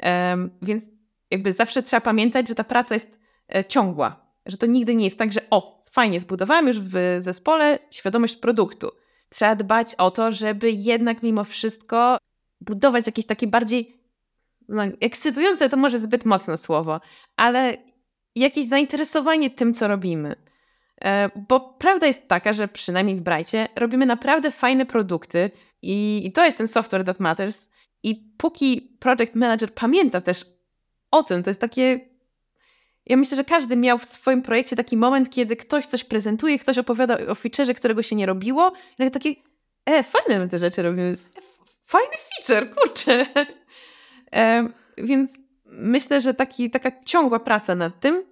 Um, 0.04 0.52
więc 0.62 0.89
jakby 1.32 1.54
zawsze 1.54 1.84
trzeba 1.84 2.02
pamiętać, 2.02 2.48
że 2.48 2.56
ta 2.56 2.63
praca 2.63 2.94
jest 2.94 3.20
e, 3.56 3.66
ciągła, 3.66 4.34
że 4.46 4.58
to 4.58 4.66
nigdy 4.66 4.96
nie 4.96 5.06
jest 5.06 5.18
tak, 5.18 5.34
że 5.34 5.42
o, 5.50 5.84
fajnie, 5.92 6.20
zbudowałam 6.20 6.68
już 6.68 6.80
w 6.80 7.18
zespole 7.20 7.80
świadomość 7.92 8.36
produktu. 8.36 8.92
Trzeba 9.30 9.56
dbać 9.56 9.96
o 9.96 10.12
to, 10.12 10.32
żeby 10.32 10.72
jednak 10.72 11.24
mimo 11.24 11.44
wszystko 11.44 12.18
budować 12.65 13.06
jakieś 13.06 13.26
takie 13.26 13.47
bardziej 13.47 13.97
no, 14.69 14.84
ekscytujące, 14.84 15.69
to 15.69 15.78
może 15.78 15.99
zbyt 15.99 16.26
mocne 16.26 16.58
słowo, 16.58 17.02
ale 17.38 17.78
jakieś 18.36 18.67
zainteresowanie 18.67 19.49
tym, 19.49 19.73
co 19.73 19.88
robimy. 19.88 20.36
E, 21.02 21.30
bo 21.49 21.60
prawda 21.60 22.08
jest 22.08 22.28
taka, 22.28 22.54
że 22.54 22.67
przynajmniej 22.67 23.15
w 23.15 23.21
Brightie 23.21 23.67
robimy 23.76 24.06
naprawdę 24.06 24.52
fajne 24.52 24.86
produkty 24.86 25.52
i, 25.82 26.32
to 26.34 26.45
jest 26.45 26.58
ten 26.58 26.67
software 26.67 27.06
that 27.06 27.19
matters. 27.19 27.69
I 28.04 28.34
póki 28.38 28.97
project 28.99 29.36
manager 29.36 29.73
pamięta 29.73 30.21
też 30.21 30.45
o 31.12 31.23
tym, 31.23 31.43
to 31.43 31.49
jest 31.49 31.62
takie. 31.62 31.99
Ja 33.06 33.17
myślę, 33.17 33.38
że 33.38 33.43
każdy 33.43 33.76
miał 33.76 33.97
w 33.97 34.06
swoim 34.06 34.41
projekcie 34.41 34.76
taki 34.76 34.97
moment, 34.97 35.30
kiedy 35.30 35.56
ktoś 35.56 35.86
coś 35.86 36.04
prezentuje, 36.04 36.60
ktoś 36.60 36.78
opowiada 36.78 37.17
o 37.28 37.36
featureze, 37.36 37.73
którego 37.73 38.04
się 38.04 38.15
nie 38.15 38.26
robiło, 38.26 38.73
i 38.99 39.12
takie, 39.12 39.36
e, 39.86 40.04
fajne 40.04 40.49
te 40.49 40.60
rzeczy 40.60 40.82
robimy. 40.82 41.17
Fajny 41.84 42.15
feature, 42.17 42.76
kurczę. 42.76 43.26
E, 44.36 44.67
więc 44.98 45.39
myślę, 45.65 46.22
że 46.22 46.34
taki, 46.34 46.72
taka 46.72 47.04
ciągła 47.04 47.39
praca 47.39 47.76
nad 47.76 48.00
tym, 48.00 48.26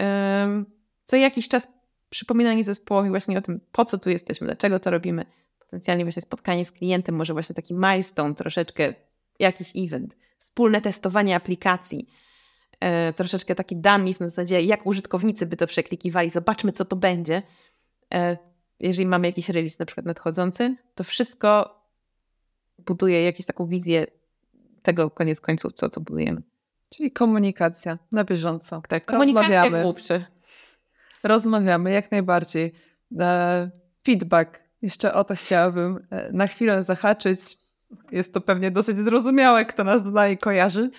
e, 0.00 0.64
co 1.04 1.16
jakiś 1.16 1.48
czas 1.48 1.68
przypominanie 2.10 2.64
zespołowi 2.64 3.10
właśnie 3.10 3.38
o 3.38 3.42
tym, 3.42 3.60
po 3.72 3.84
co 3.84 3.98
tu 3.98 4.10
jesteśmy, 4.10 4.46
dlaczego 4.46 4.80
to 4.80 4.90
robimy. 4.90 5.26
Potencjalnie 5.58 6.04
właśnie 6.04 6.22
spotkanie 6.22 6.64
z 6.64 6.72
klientem, 6.72 7.14
może 7.14 7.32
właśnie 7.32 7.54
taki 7.54 7.74
milestone, 7.74 8.34
troszeczkę 8.34 8.94
jakiś 9.38 9.72
event, 9.76 10.16
wspólne 10.38 10.80
testowanie 10.80 11.36
aplikacji, 11.36 12.08
e, 12.80 13.12
troszeczkę 13.12 13.54
taki 13.54 13.76
dummies 13.76 14.20
na 14.20 14.28
zasadzie, 14.28 14.62
jak 14.62 14.86
użytkownicy 14.86 15.46
by 15.46 15.56
to 15.56 15.66
przeklikiwali, 15.66 16.30
zobaczmy, 16.30 16.72
co 16.72 16.84
to 16.84 16.96
będzie. 16.96 17.42
E, 18.14 18.36
jeżeli 18.80 19.06
mamy 19.06 19.26
jakiś 19.26 19.48
release 19.48 19.78
na 19.78 19.86
przykład 19.86 20.06
nadchodzący, 20.06 20.76
to 20.94 21.04
wszystko 21.04 21.79
buduje 22.86 23.24
jakąś 23.24 23.46
taką 23.46 23.66
wizję 23.66 24.06
tego 24.82 25.10
koniec 25.10 25.40
końców, 25.40 25.72
co, 25.72 25.88
co 25.88 26.00
budujemy. 26.00 26.42
Czyli 26.88 27.12
komunikacja 27.12 27.98
na 28.12 28.24
bieżąco. 28.24 28.82
Tak, 28.88 29.06
komunikacja 29.06 29.82
głupszy. 29.82 30.24
Rozmawiamy, 31.22 31.90
jak 31.90 32.10
najbardziej. 32.10 32.72
E, 33.20 33.70
feedback. 34.06 34.62
Jeszcze 34.82 35.14
o 35.14 35.24
to 35.24 35.34
chciałabym 35.34 36.06
e, 36.10 36.32
na 36.32 36.46
chwilę 36.46 36.82
zahaczyć. 36.82 37.58
Jest 38.12 38.34
to 38.34 38.40
pewnie 38.40 38.70
dosyć 38.70 38.98
zrozumiałe, 38.98 39.64
kto 39.64 39.84
nas 39.84 40.02
zna 40.02 40.28
i 40.28 40.38
kojarzy. 40.38 40.90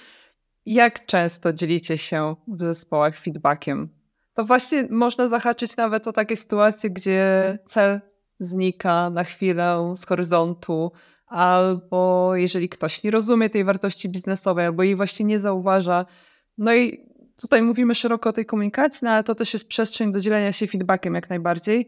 Jak 0.66 1.06
często 1.06 1.54
dzielicie 1.54 1.98
się 1.98 2.36
w 2.48 2.64
zespołach 2.64 3.18
feedbackiem? 3.18 3.90
To 4.34 4.46
właśnie 4.46 4.88
można 4.90 5.28
zahaczyć 5.28 5.78
nawet 5.78 6.08
o 6.08 6.14
takie 6.14 6.38
sytuacje, 6.38 6.90
gdzie 6.90 7.58
cel 7.66 8.02
znika 8.40 9.10
na 9.10 9.24
chwilę 9.24 9.94
z 9.96 10.06
horyzontu, 10.06 10.92
albo 11.32 12.32
jeżeli 12.36 12.70
ktoś 12.70 13.04
nie 13.04 13.12
rozumie 13.12 13.50
tej 13.50 13.64
wartości 13.64 14.10
biznesowej, 14.10 14.66
albo 14.66 14.84
jej 14.84 14.96
właśnie 14.96 15.26
nie 15.26 15.40
zauważa. 15.40 16.06
No 16.58 16.76
i 16.76 17.08
tutaj 17.42 17.62
mówimy 17.62 17.96
szeroko 17.96 18.30
o 18.30 18.34
tej 18.34 18.46
komunikacji, 18.46 19.06
no 19.06 19.12
ale 19.12 19.24
to 19.24 19.36
też 19.36 19.54
jest 19.54 19.68
przestrzeń 19.68 20.12
do 20.12 20.20
dzielenia 20.20 20.52
się 20.52 20.68
feedbackiem 20.68 21.16
jak 21.16 21.30
najbardziej. 21.30 21.88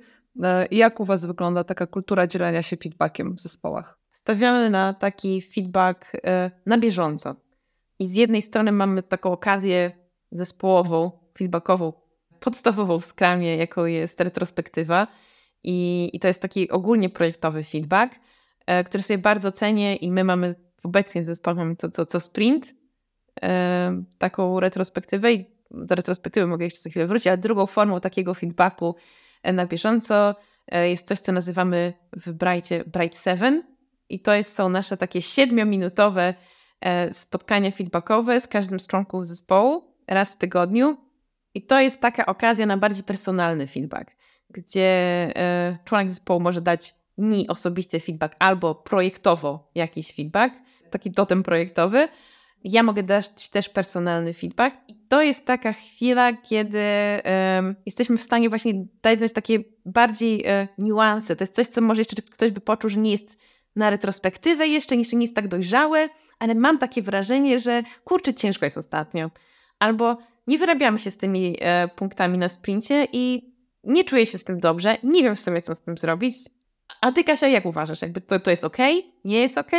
I 0.71 0.77
jak 0.77 0.99
u 0.99 1.05
Was 1.05 1.25
wygląda 1.25 1.63
taka 1.63 1.87
kultura 1.87 2.27
dzielenia 2.27 2.61
się 2.61 2.77
feedbackiem 2.77 3.35
w 3.35 3.39
zespołach? 3.39 3.99
Stawiamy 4.11 4.69
na 4.69 4.93
taki 4.93 5.41
feedback 5.41 6.11
e, 6.23 6.51
na 6.65 6.77
bieżąco. 6.77 7.35
I 7.99 8.07
z 8.07 8.15
jednej 8.15 8.41
strony 8.41 8.71
mamy 8.71 9.03
taką 9.03 9.31
okazję 9.31 9.91
zespołową, 10.31 11.11
feedbackową, 11.37 11.93
podstawową 12.39 12.99
w 12.99 13.05
Scrumie, 13.05 13.57
jaką 13.57 13.85
jest 13.85 14.21
retrospektywa. 14.21 15.07
I, 15.63 16.09
I 16.13 16.19
to 16.19 16.27
jest 16.27 16.41
taki 16.41 16.69
ogólnie 16.69 17.09
projektowy 17.09 17.63
feedback, 17.63 18.15
E, 18.65 18.83
który 18.83 19.03
sobie 19.03 19.17
bardzo 19.17 19.51
cenię 19.51 19.95
i 19.95 20.11
my 20.11 20.23
mamy 20.23 20.55
w 20.85 21.25
zespole 21.25 21.55
mamy 21.55 21.75
co, 21.75 21.89
co, 21.89 22.05
co 22.05 22.19
sprint 22.19 22.75
e, 23.43 24.03
taką 24.17 24.59
retrospektywę 24.59 25.33
i 25.33 25.53
do 25.71 25.95
retrospektywy 25.95 26.47
mogę 26.47 26.65
jeszcze 26.65 26.81
za 26.81 26.89
chwilę 26.89 27.07
wrócić, 27.07 27.27
ale 27.27 27.37
drugą 27.37 27.65
formą 27.65 27.99
takiego 27.99 28.33
feedbacku 28.33 28.95
e, 29.43 29.53
na 29.53 29.65
bieżąco 29.65 30.35
jest 30.71 31.07
coś, 31.07 31.19
co 31.19 31.31
nazywamy 31.31 31.93
w 32.13 32.31
Brightie 32.31 32.83
Bright 32.87 33.23
7 33.23 33.63
i 34.09 34.19
to 34.19 34.33
jest, 34.33 34.55
są 34.55 34.69
nasze 34.69 34.97
takie 34.97 35.21
siedmiominutowe 35.21 36.33
spotkania 37.11 37.71
feedbackowe 37.71 38.41
z 38.41 38.47
każdym 38.47 38.79
z 38.79 38.87
członków 38.87 39.27
zespołu 39.27 39.95
raz 40.07 40.33
w 40.33 40.37
tygodniu 40.37 40.97
i 41.53 41.65
to 41.65 41.79
jest 41.79 42.01
taka 42.01 42.25
okazja 42.25 42.65
na 42.65 42.77
bardziej 42.77 43.03
personalny 43.03 43.67
feedback, 43.67 44.11
gdzie 44.49 45.31
członek 45.85 46.09
zespołu 46.09 46.39
może 46.39 46.61
dać 46.61 46.95
mi 47.17 47.47
osobisty 47.47 47.99
feedback 47.99 48.35
albo 48.39 48.75
projektowo 48.75 49.71
jakiś 49.75 50.13
feedback, 50.13 50.55
taki 50.89 51.11
totem 51.11 51.43
projektowy. 51.43 52.07
ja 52.63 52.83
mogę 52.83 53.03
dać 53.03 53.49
też 53.49 53.69
personalny 53.69 54.33
feedback. 54.33 54.75
I 54.87 54.93
to 55.07 55.21
jest 55.21 55.45
taka 55.45 55.73
chwila, 55.73 56.33
kiedy 56.33 56.79
um, 57.55 57.75
jesteśmy 57.85 58.17
w 58.17 58.21
stanie 58.21 58.49
właśnie 58.49 58.73
dać 59.01 59.33
takie 59.33 59.59
bardziej 59.85 60.43
e, 60.45 60.67
niuanse. 60.77 61.35
To 61.35 61.43
jest 61.43 61.55
coś, 61.55 61.67
co 61.67 61.81
może 61.81 62.01
jeszcze 62.01 62.21
ktoś 62.21 62.51
by 62.51 62.61
poczuł, 62.61 62.89
że 62.89 62.99
nie 62.99 63.11
jest 63.11 63.37
na 63.75 63.89
retrospektywę 63.89 64.67
jeszcze, 64.67 64.95
jeszcze 64.95 65.15
nie 65.15 65.23
jest 65.23 65.35
tak 65.35 65.47
dojrzałe, 65.47 66.09
ale 66.39 66.55
mam 66.55 66.79
takie 66.79 67.01
wrażenie, 67.01 67.59
że 67.59 67.83
kurczę, 68.03 68.33
ciężko 68.33 68.65
jest 68.65 68.77
ostatnio. 68.77 69.31
Albo 69.79 70.17
nie 70.47 70.57
wyrabiamy 70.57 70.99
się 70.99 71.11
z 71.11 71.17
tymi 71.17 71.57
e, 71.59 71.87
punktami 71.87 72.37
na 72.37 72.49
sprincie 72.49 73.07
i 73.13 73.53
nie 73.83 74.03
czuję 74.03 74.25
się 74.25 74.37
z 74.37 74.43
tym 74.43 74.59
dobrze, 74.59 74.97
nie 75.03 75.23
wiem 75.23 75.35
w 75.35 75.39
sumie, 75.39 75.61
co 75.61 75.75
z 75.75 75.81
tym 75.81 75.97
zrobić. 75.97 76.35
A 77.01 77.11
ty, 77.11 77.23
Kasia, 77.23 77.47
jak 77.47 77.65
uważasz? 77.65 78.01
Jakby 78.01 78.21
to, 78.21 78.39
to 78.39 78.51
jest 78.51 78.63
ok? 78.63 78.77
Nie 79.25 79.41
jest 79.41 79.57
ok? 79.57 79.71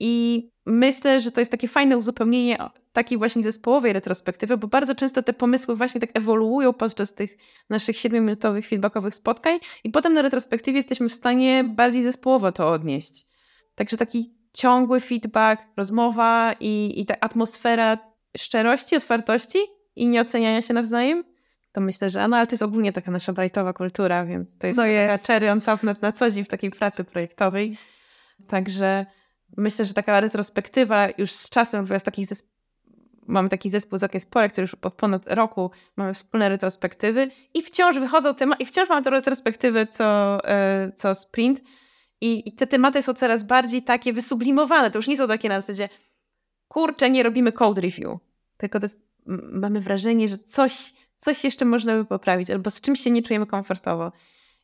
I 0.00 0.44
myślę, 0.66 1.20
że 1.20 1.32
to 1.32 1.40
jest 1.40 1.50
takie 1.50 1.68
fajne 1.68 1.96
uzupełnienie 1.96 2.58
takiej 2.92 3.18
właśnie 3.18 3.42
zespołowej 3.42 3.92
retrospektywy, 3.92 4.56
bo 4.56 4.66
bardzo 4.66 4.94
często 4.94 5.22
te 5.22 5.32
pomysły 5.32 5.76
właśnie 5.76 6.00
tak 6.00 6.10
ewoluują 6.14 6.72
podczas 6.72 7.14
tych 7.14 7.36
naszych 7.70 7.98
siedmiominutowych 7.98 8.68
feedbackowych 8.68 9.14
spotkań 9.14 9.58
i 9.84 9.90
potem 9.90 10.12
na 10.12 10.22
retrospektywie 10.22 10.76
jesteśmy 10.76 11.08
w 11.08 11.14
stanie 11.14 11.64
bardziej 11.64 12.02
zespołowo 12.02 12.52
to 12.52 12.68
odnieść. 12.68 13.26
Także 13.74 13.96
taki 13.96 14.34
ciągły 14.52 15.00
feedback, 15.00 15.62
rozmowa 15.76 16.54
i, 16.60 17.00
i 17.00 17.06
ta 17.06 17.14
atmosfera 17.20 17.98
szczerości, 18.36 18.96
otwartości 18.96 19.58
i 19.96 20.06
nieoceniania 20.06 20.62
się 20.62 20.74
nawzajem, 20.74 21.24
to 21.72 21.80
myślę, 21.80 22.10
że 22.10 22.28
no 22.28 22.36
ale 22.36 22.46
to 22.46 22.52
jest 22.52 22.62
ogólnie 22.62 22.92
taka 22.92 23.10
nasza 23.10 23.32
brightowa 23.32 23.72
kultura, 23.72 24.26
więc 24.26 24.58
to 24.58 24.66
jest 24.66 24.76
no 24.76 24.82
taka 24.82 24.92
jest. 24.92 25.26
cherry 25.26 25.50
on 25.50 25.60
top 25.60 25.82
na, 25.82 25.94
na 26.02 26.12
co 26.12 26.30
dzień 26.30 26.44
w 26.44 26.48
takiej 26.48 26.70
pracy 26.70 27.04
projektowej. 27.04 27.76
Także 28.48 29.06
myślę, 29.56 29.84
że 29.84 29.94
taka 29.94 30.20
retrospektywa 30.20 31.08
już 31.18 31.32
z 31.32 31.50
czasem, 31.50 31.86
bo 31.86 31.94
jest 31.94 32.04
taki 32.04 32.24
zespół, 32.24 32.50
mamy 33.26 33.48
taki 33.48 33.70
zespół 33.70 33.98
z 33.98 34.02
Okiem 34.04 34.20
Sporek, 34.20 34.52
który 34.52 34.62
już 34.62 34.74
od 34.74 34.94
ponad 34.94 35.32
roku 35.32 35.70
mamy 35.96 36.14
wspólne 36.14 36.48
retrospektywy 36.48 37.28
i 37.54 37.62
wciąż 37.62 37.98
wychodzą 37.98 38.34
tematy, 38.34 38.62
i 38.62 38.66
wciąż 38.66 38.88
mamy 38.88 39.02
tę 39.02 39.10
retrospektywę 39.10 39.86
co, 39.86 40.38
e, 40.48 40.92
co 40.96 41.14
sprint 41.14 41.62
i, 42.20 42.48
i 42.48 42.52
te 42.52 42.66
tematy 42.66 43.02
są 43.02 43.14
coraz 43.14 43.42
bardziej 43.42 43.82
takie 43.82 44.12
wysublimowane, 44.12 44.90
to 44.90 44.98
już 44.98 45.08
nie 45.08 45.16
są 45.16 45.28
takie 45.28 45.48
na 45.48 45.60
zasadzie 45.60 45.88
kurczę, 46.68 47.10
nie 47.10 47.22
robimy 47.22 47.52
code 47.52 47.80
review, 47.80 48.18
tylko 48.56 48.80
to 48.80 48.84
jest, 48.84 49.06
mamy 49.52 49.80
wrażenie, 49.80 50.28
że 50.28 50.38
coś, 50.38 50.92
coś 51.20 51.44
jeszcze 51.44 51.64
można 51.64 51.96
by 51.96 52.04
poprawić, 52.04 52.50
albo 52.50 52.70
z 52.70 52.80
czymś 52.80 53.00
się 53.00 53.10
nie 53.10 53.22
czujemy 53.22 53.46
komfortowo 53.46 54.12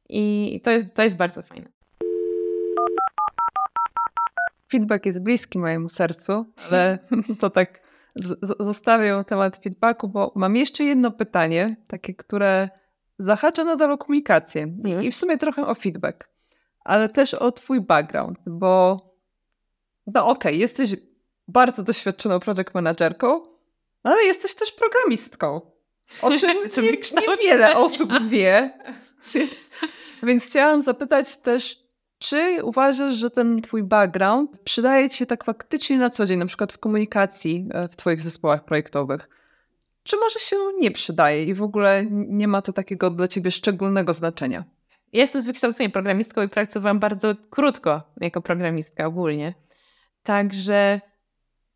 i 0.08 0.60
to 0.64 0.70
jest, 0.70 0.94
to 0.94 1.02
jest 1.02 1.16
bardzo 1.16 1.42
fajne. 1.42 1.68
Feedback 4.72 5.06
jest 5.06 5.22
bliski 5.22 5.58
mojemu 5.58 5.88
sercu, 5.88 6.46
ale 6.70 6.98
to 7.40 7.50
tak 7.50 7.80
zostawię 8.58 9.24
temat 9.26 9.56
feedbacku, 9.56 10.08
bo 10.08 10.32
mam 10.34 10.56
jeszcze 10.56 10.84
jedno 10.84 11.10
pytanie, 11.10 11.76
takie, 11.86 12.14
które 12.14 12.68
zahacza 13.18 13.64
nadal 13.64 13.92
o 13.92 13.98
komunikację 13.98 14.62
mhm. 14.62 15.02
i 15.02 15.10
w 15.10 15.16
sumie 15.16 15.38
trochę 15.38 15.66
o 15.66 15.74
feedback, 15.74 16.28
ale 16.80 17.08
też 17.08 17.34
o 17.34 17.52
twój 17.52 17.80
background, 17.80 18.38
bo 18.46 19.00
no 20.06 20.28
okej, 20.28 20.52
okay, 20.52 20.54
jesteś 20.54 20.96
bardzo 21.48 21.82
doświadczoną 21.82 22.40
project 22.40 22.74
managerką, 22.74 23.40
ale 24.02 24.22
jesteś 24.22 24.54
też 24.54 24.72
programistką. 24.72 25.75
O 26.22 26.30
czym 26.38 26.50
nie, 26.82 26.92
niewiele 27.28 27.76
osób 27.76 28.12
wie. 28.28 28.70
Więc, 29.34 29.52
więc 30.22 30.46
chciałam 30.46 30.82
zapytać 30.82 31.36
też, 31.36 31.86
czy 32.18 32.64
uważasz, 32.64 33.14
że 33.14 33.30
ten 33.30 33.62
twój 33.62 33.82
background 33.82 34.58
przydaje 34.58 35.10
ci 35.10 35.16
się 35.16 35.26
tak 35.26 35.44
faktycznie 35.44 35.98
na 35.98 36.10
co 36.10 36.26
dzień, 36.26 36.38
na 36.38 36.46
przykład 36.46 36.72
w 36.72 36.78
komunikacji 36.78 37.68
e, 37.70 37.88
w 37.88 37.96
twoich 37.96 38.20
zespołach 38.20 38.64
projektowych? 38.64 39.28
Czy 40.02 40.16
może 40.16 40.38
się 40.38 40.56
nie 40.78 40.90
przydaje 40.90 41.44
i 41.44 41.54
w 41.54 41.62
ogóle 41.62 42.04
nie 42.10 42.48
ma 42.48 42.62
to 42.62 42.72
takiego 42.72 43.10
dla 43.10 43.28
ciebie 43.28 43.50
szczególnego 43.50 44.12
znaczenia? 44.12 44.64
Ja 45.12 45.20
jestem 45.20 45.40
z 45.40 45.46
wykształcenia 45.46 45.90
programistką 45.90 46.42
i 46.42 46.48
pracowałam 46.48 46.98
bardzo 46.98 47.34
krótko 47.50 48.02
jako 48.20 48.42
programistka 48.42 49.06
ogólnie. 49.06 49.54
Także 50.22 51.00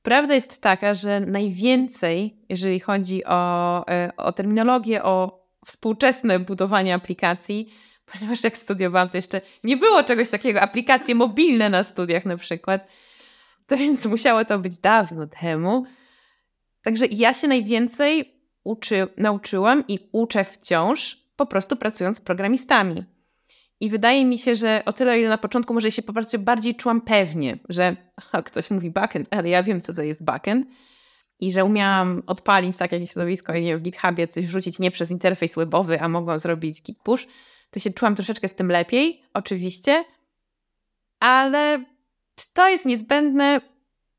prawda 0.02 0.34
jest 0.34 0.60
taka, 0.60 0.94
że 0.94 1.20
najwięcej, 1.20 2.36
jeżeli 2.48 2.80
chodzi 2.80 3.24
o, 3.24 3.84
e, 3.88 4.10
o 4.16 4.32
terminologię, 4.32 5.02
o 5.02 5.44
współczesne 5.66 6.38
budowanie 6.38 6.94
aplikacji, 6.94 7.72
ponieważ 8.12 8.44
jak 8.44 8.58
studiowałam, 8.58 9.08
to 9.08 9.18
jeszcze 9.18 9.40
nie 9.64 9.76
było 9.76 10.04
czegoś 10.04 10.28
takiego, 10.28 10.60
aplikacje 10.60 11.14
mobilne 11.14 11.68
na 11.68 11.84
studiach 11.84 12.24
na 12.24 12.36
przykład. 12.36 12.86
To 13.66 13.76
więc 13.76 14.06
musiało 14.06 14.44
to 14.44 14.58
być 14.58 14.78
dawno 14.78 15.26
temu. 15.26 15.84
Także 16.82 17.06
ja 17.06 17.34
się 17.34 17.48
najwięcej 17.48 18.40
uczy, 18.64 19.08
nauczyłam 19.16 19.84
i 19.88 19.98
uczę 20.12 20.44
wciąż, 20.44 21.20
po 21.36 21.46
prostu 21.46 21.76
pracując 21.76 22.16
z 22.16 22.20
programistami. 22.20 23.04
I 23.80 23.90
wydaje 23.90 24.24
mi 24.24 24.38
się, 24.38 24.56
że 24.56 24.82
o 24.86 24.92
tyle, 24.92 25.20
ile 25.20 25.28
na 25.28 25.38
początku 25.38 25.74
może 25.74 25.92
się 25.92 26.02
po 26.02 26.12
prostu 26.12 26.38
bardziej 26.38 26.74
czułam 26.74 27.00
pewnie, 27.00 27.58
że 27.68 27.96
aha, 28.16 28.42
ktoś 28.42 28.70
mówi 28.70 28.90
backend, 28.90 29.28
ale 29.30 29.48
ja 29.48 29.62
wiem, 29.62 29.80
co 29.80 29.94
to 29.94 30.02
jest 30.02 30.24
backend. 30.24 30.66
I 31.40 31.52
że 31.52 31.64
umiałam 31.64 32.22
odpalić 32.26 32.76
takie 32.76 33.06
środowisko 33.06 33.54
i 33.54 33.76
w 33.76 33.82
GitHubie 33.82 34.28
coś 34.28 34.46
wrzucić 34.46 34.78
nie 34.78 34.90
przez 34.90 35.10
interfejs 35.10 35.54
webowy, 35.54 36.00
a 36.00 36.08
mogłam 36.08 36.38
zrobić 36.38 36.82
git 36.82 36.98
push 37.02 37.26
to 37.70 37.80
się 37.80 37.90
czułam 37.90 38.14
troszeczkę 38.14 38.48
z 38.48 38.54
tym 38.54 38.70
lepiej, 38.70 39.22
oczywiście, 39.34 40.04
ale 41.20 41.84
czy 42.34 42.46
to 42.52 42.68
jest 42.68 42.86
niezbędne? 42.86 43.60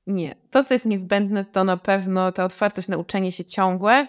Nie. 0.07 0.35
To, 0.51 0.63
co 0.63 0.73
jest 0.73 0.85
niezbędne, 0.85 1.45
to 1.45 1.63
na 1.63 1.77
pewno 1.77 2.31
ta 2.31 2.45
otwartość 2.45 2.87
na 2.87 2.97
uczenie 2.97 3.31
się 3.31 3.45
ciągłe 3.45 4.07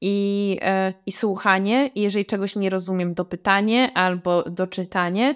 i, 0.00 0.58
e, 0.62 0.92
i 1.06 1.12
słuchanie. 1.12 1.90
I 1.94 2.00
jeżeli 2.00 2.26
czegoś 2.26 2.56
nie 2.56 2.70
rozumiem, 2.70 3.14
dopytanie 3.14 3.92
albo 3.94 4.42
doczytanie. 4.42 5.34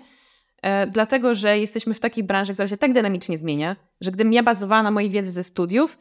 E, 0.62 0.86
dlatego, 0.86 1.34
że 1.34 1.58
jesteśmy 1.58 1.94
w 1.94 2.00
takiej 2.00 2.24
branży, 2.24 2.52
która 2.52 2.68
się 2.68 2.76
tak 2.76 2.92
dynamicznie 2.92 3.38
zmienia, 3.38 3.76
że 4.00 4.10
gdybym 4.10 4.32
ja 4.32 4.42
bazowała 4.42 4.82
na 4.82 4.90
mojej 4.90 5.10
wiedzy 5.10 5.30
ze 5.30 5.44
studiów 5.44 5.98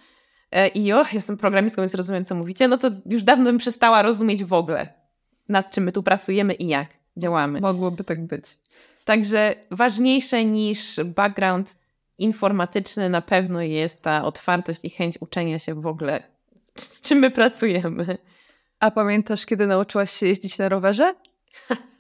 e, 0.52 0.68
i 0.68 0.94
o, 0.94 1.06
jestem 1.14 1.38
programistką, 1.38 1.82
więc 1.82 1.96
rozumiem, 1.96 2.26
co 2.26 2.36
mówicie, 2.36 2.68
no 2.68 2.78
to 2.78 2.92
już 3.06 3.24
dawno 3.24 3.46
bym 3.46 3.58
przestała 3.58 4.02
rozumieć 4.02 4.44
w 4.44 4.54
ogóle, 4.54 4.94
nad 5.50 5.72
czym 5.72 5.84
my 5.84 5.92
tu 5.92 6.04
pracujemy 6.04 6.54
i 6.54 6.68
jak 6.68 6.88
działamy. 7.18 7.62
Mogłoby 7.62 8.04
tak 8.04 8.28
być. 8.28 8.46
Także 9.06 9.56
ważniejsze 9.72 10.46
niż 10.46 11.00
background 11.06 11.76
informatyczny 12.18 13.10
na 13.10 13.22
pewno 13.22 13.62
jest 13.62 14.02
ta 14.02 14.26
otwartość 14.26 14.80
i 14.84 14.90
chęć 14.90 15.18
uczenia 15.22 15.60
się 15.60 15.76
w 15.76 15.88
ogóle, 15.88 16.24
z 16.76 17.02
czym 17.02 17.20
my 17.20 17.32
pracujemy. 17.32 18.18
A 18.82 18.92
pamiętasz, 18.92 19.46
kiedy 19.46 19.68
nauczyłaś 19.68 20.12
się 20.12 20.28
jeździć 20.28 20.58
na 20.58 20.70
rowerze? 20.70 21.14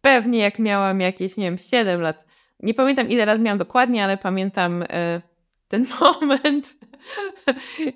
Pewnie 0.00 0.38
jak 0.38 0.58
miałam 0.58 1.00
jakieś, 1.00 1.36
nie 1.36 1.44
wiem, 1.44 1.58
7 1.58 2.00
lat. 2.00 2.26
Nie 2.60 2.74
pamiętam 2.74 3.08
ile 3.08 3.26
lat 3.26 3.40
miałam 3.40 3.58
dokładnie, 3.58 4.04
ale 4.04 4.16
pamiętam 4.16 4.82
e, 4.82 5.22
ten 5.68 5.86
moment. 6.20 6.76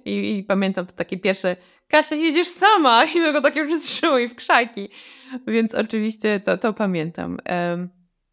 I, 0.04 0.38
I, 0.38 0.44
pamiętam 0.44 0.86
to 0.86 0.92
takie 0.92 1.18
pierwsze, 1.18 1.56
Kasia, 1.88 2.14
jedziesz 2.14 2.48
sama! 2.48 3.04
I 3.04 3.12
tylko 3.12 3.40
takie 3.40 3.66
wszystko 3.66 4.18
i 4.18 4.28
w 4.28 4.34
krzaki. 4.34 4.88
Więc 5.46 5.74
oczywiście 5.74 6.40
to, 6.40 6.58
to 6.58 6.72
pamiętam. 6.72 7.38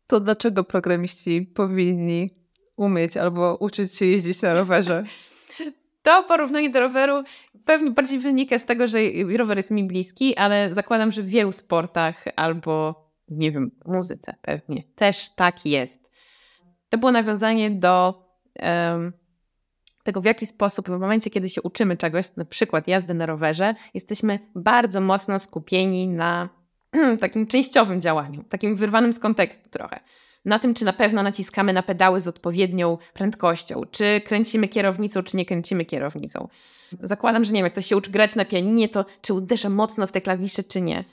To 0.08 0.20
dlaczego 0.20 0.64
programiści 0.64 1.42
powinni 1.42 2.30
umieć 2.76 3.18
albo 3.18 3.56
uczyć 3.56 3.96
się 3.96 4.06
jeździć 4.06 4.42
na 4.42 4.54
rowerze? 4.54 5.04
To 6.04 6.24
porównanie 6.24 6.70
do 6.70 6.80
roweru 6.80 7.24
pewnie 7.66 7.92
bardziej 7.92 8.20
wynika 8.20 8.60
z 8.60 8.66
tego, 8.66 8.88
że 8.88 8.98
rower 9.38 9.58
jest 9.58 9.72
mi 9.72 9.84
bliski, 9.84 10.36
ale 10.36 10.74
zakładam, 10.74 11.12
że 11.12 11.24
w 11.24 11.28
wielu 11.28 11.52
sportach 11.52 12.26
albo, 12.36 13.06
nie 13.30 13.52
wiem, 13.52 13.72
muzyce 13.86 14.36
pewnie 14.42 14.84
też 14.96 15.30
tak 15.36 15.66
jest. 15.66 16.12
To 16.90 16.98
było 16.98 17.12
nawiązanie 17.12 17.72
do 17.72 18.24
um, 18.60 19.14
tego, 20.04 20.22
w 20.22 20.26
jaki 20.26 20.46
sposób 20.46 20.90
w 20.90 21.00
momencie, 21.00 21.30
kiedy 21.30 21.50
się 21.50 21.62
uczymy 21.62 21.98
czegoś, 21.98 22.36
na 22.36 22.46
przykład 22.46 22.88
jazdy 22.88 23.14
na 23.14 23.26
rowerze, 23.26 23.76
jesteśmy 23.94 24.40
bardzo 24.56 25.02
mocno 25.02 25.40
skupieni 25.40 26.08
na 26.08 26.50
takim 27.20 27.48
częściowym 27.48 28.02
działaniu, 28.02 28.44
takim 28.44 28.76
wyrwanym 28.76 29.14
z 29.14 29.20
kontekstu 29.20 29.70
trochę. 29.70 30.00
Na 30.46 30.60
tym, 30.60 30.74
czy 30.74 30.86
na 30.86 30.94
pewno 30.94 31.24
naciskamy 31.24 31.74
na 31.74 31.84
pedały 31.84 32.22
z 32.22 32.28
odpowiednią 32.28 32.98
prędkością, 33.14 33.82
czy 33.92 34.22
kręcimy 34.26 34.68
kierownicą, 34.68 35.24
czy 35.24 35.38
nie 35.38 35.46
kręcimy 35.46 35.86
kierownicą. 35.86 36.48
Zakładam, 37.00 37.46
że 37.46 37.54
nie 37.54 37.58
wiem, 37.58 37.66
jak 37.66 37.74
ktoś 37.74 37.86
się 37.86 37.98
uczy 37.98 38.12
grać 38.12 38.36
na 38.36 38.46
pianinie, 38.46 38.90
to 38.90 39.06
czy 39.22 39.34
uderza 39.34 39.70
mocno 39.70 40.08
w 40.08 40.12
te 40.12 40.22
klawisze, 40.22 40.64
czy 40.64 40.82
nie. 40.82 41.04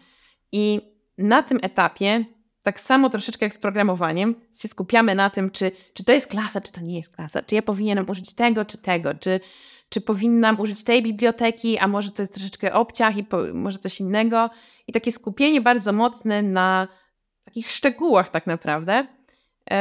I 0.52 0.80
na 1.18 1.42
tym 1.42 1.58
etapie 1.62 2.24
tak 2.62 2.80
samo 2.80 3.10
troszeczkę 3.10 3.46
jak 3.46 3.54
z 3.54 3.58
programowaniem, 3.58 4.34
się 4.60 4.68
skupiamy 4.68 5.14
na 5.14 5.30
tym, 5.30 5.50
czy, 5.50 5.72
czy 5.94 6.04
to 6.04 6.12
jest 6.12 6.26
klasa, 6.26 6.60
czy 6.60 6.72
to 6.72 6.80
nie 6.80 6.96
jest 6.96 7.16
klasa, 7.16 7.42
czy 7.42 7.54
ja 7.54 7.62
powinienem 7.62 8.10
użyć 8.10 8.34
tego, 8.34 8.64
czy 8.64 8.78
tego, 8.78 9.14
czy, 9.14 9.40
czy 9.88 10.00
powinnam 10.00 10.60
użyć 10.60 10.84
tej 10.84 11.02
biblioteki, 11.02 11.78
a 11.78 11.88
może 11.88 12.10
to 12.10 12.22
jest 12.22 12.34
troszeczkę 12.34 12.72
obciach 12.72 13.16
i 13.16 13.24
po, 13.24 13.38
może 13.54 13.78
coś 13.78 14.00
innego. 14.00 14.50
I 14.86 14.92
takie 14.92 15.12
skupienie 15.12 15.60
bardzo 15.60 15.92
mocne 15.92 16.42
na 16.42 16.88
takich 17.44 17.70
szczegółach 17.70 18.30
tak 18.30 18.46
naprawdę 18.46 19.06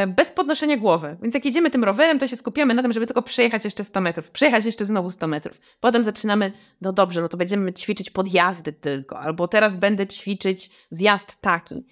bez 0.08 0.32
podnoszenia 0.32 0.78
głowy. 0.78 1.18
Więc 1.22 1.34
jak 1.34 1.46
jedziemy 1.46 1.72
tym 1.72 1.84
rowerem, 1.84 2.20
to 2.20 2.28
się 2.28 2.38
skupiamy 2.38 2.74
na 2.74 2.82
tym, 2.82 2.94
żeby 2.94 3.06
tylko 3.06 3.22
przejechać 3.22 3.66
jeszcze 3.66 3.84
100 3.84 4.02
metrów, 4.02 4.32
przejechać 4.32 4.66
jeszcze 4.66 4.86
znowu 4.86 5.10
100 5.10 5.28
metrów. 5.28 5.62
Potem 5.80 6.04
zaczynamy, 6.04 6.52
no 6.82 6.94
dobrze, 6.94 7.22
no 7.22 7.30
to 7.30 7.38
będziemy 7.38 7.74
ćwiczyć 7.74 8.10
podjazdy 8.10 8.74
tylko, 8.74 9.20
albo 9.20 9.48
teraz 9.48 9.78
będę 9.78 10.08
ćwiczyć 10.08 10.70
zjazd 10.90 11.42
taki. 11.42 11.86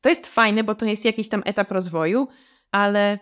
To 0.00 0.08
jest 0.08 0.26
fajne, 0.26 0.64
bo 0.64 0.74
to 0.74 0.86
jest 0.86 1.04
jakiś 1.04 1.28
tam 1.28 1.42
etap 1.44 1.70
rozwoju, 1.70 2.28
ale 2.72 3.18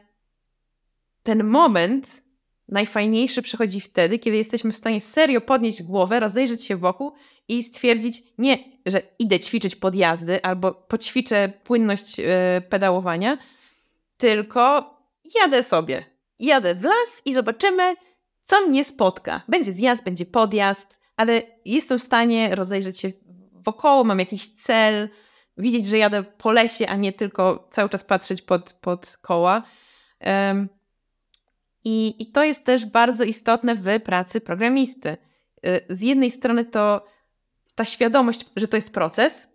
ten 1.22 1.44
moment 1.44 2.22
najfajniejszy 2.68 3.42
przychodzi 3.42 3.80
wtedy, 3.80 4.18
kiedy 4.18 4.36
jesteśmy 4.36 4.72
w 4.72 4.76
stanie 4.76 5.00
serio 5.00 5.40
podnieść 5.40 5.82
głowę, 5.82 6.20
rozejrzeć 6.20 6.64
się 6.64 6.76
wokół 6.76 7.12
i 7.48 7.62
stwierdzić 7.62 8.22
nie, 8.38 8.58
że 8.86 9.02
idę 9.18 9.38
ćwiczyć 9.38 9.76
podjazdy 9.76 10.42
albo 10.42 10.72
poćwiczę 10.72 11.52
płynność 11.64 12.18
yy, 12.18 12.26
pedałowania, 12.68 13.38
tylko 14.16 14.94
jadę 15.42 15.62
sobie. 15.62 16.04
Jadę 16.38 16.74
w 16.74 16.84
las 16.84 17.22
i 17.24 17.34
zobaczymy, 17.34 17.94
co 18.44 18.66
mnie 18.66 18.84
spotka. 18.84 19.42
Będzie 19.48 19.72
zjazd, 19.72 20.04
będzie 20.04 20.26
podjazd, 20.26 21.00
ale 21.16 21.42
jestem 21.64 21.98
w 21.98 22.02
stanie 22.02 22.54
rozejrzeć 22.54 23.00
się 23.00 23.12
wokoło, 23.52 24.04
mam 24.04 24.18
jakiś 24.18 24.48
cel, 24.48 25.08
widzieć, 25.58 25.86
że 25.86 25.98
jadę 25.98 26.22
po 26.24 26.52
lesie, 26.52 26.86
a 26.86 26.96
nie 26.96 27.12
tylko 27.12 27.68
cały 27.70 27.88
czas 27.88 28.04
patrzeć 28.04 28.42
pod, 28.42 28.72
pod 28.72 29.16
koła. 29.22 29.62
Um, 30.20 30.68
i, 31.84 32.14
I 32.18 32.32
to 32.32 32.44
jest 32.44 32.64
też 32.64 32.86
bardzo 32.86 33.24
istotne 33.24 33.74
w 33.74 34.00
pracy 34.00 34.40
programisty. 34.40 35.16
Y, 35.66 35.86
z 35.88 36.00
jednej 36.00 36.30
strony 36.30 36.64
to 36.64 37.04
ta 37.74 37.84
świadomość, 37.84 38.44
że 38.56 38.68
to 38.68 38.76
jest 38.76 38.92
proces, 38.92 39.48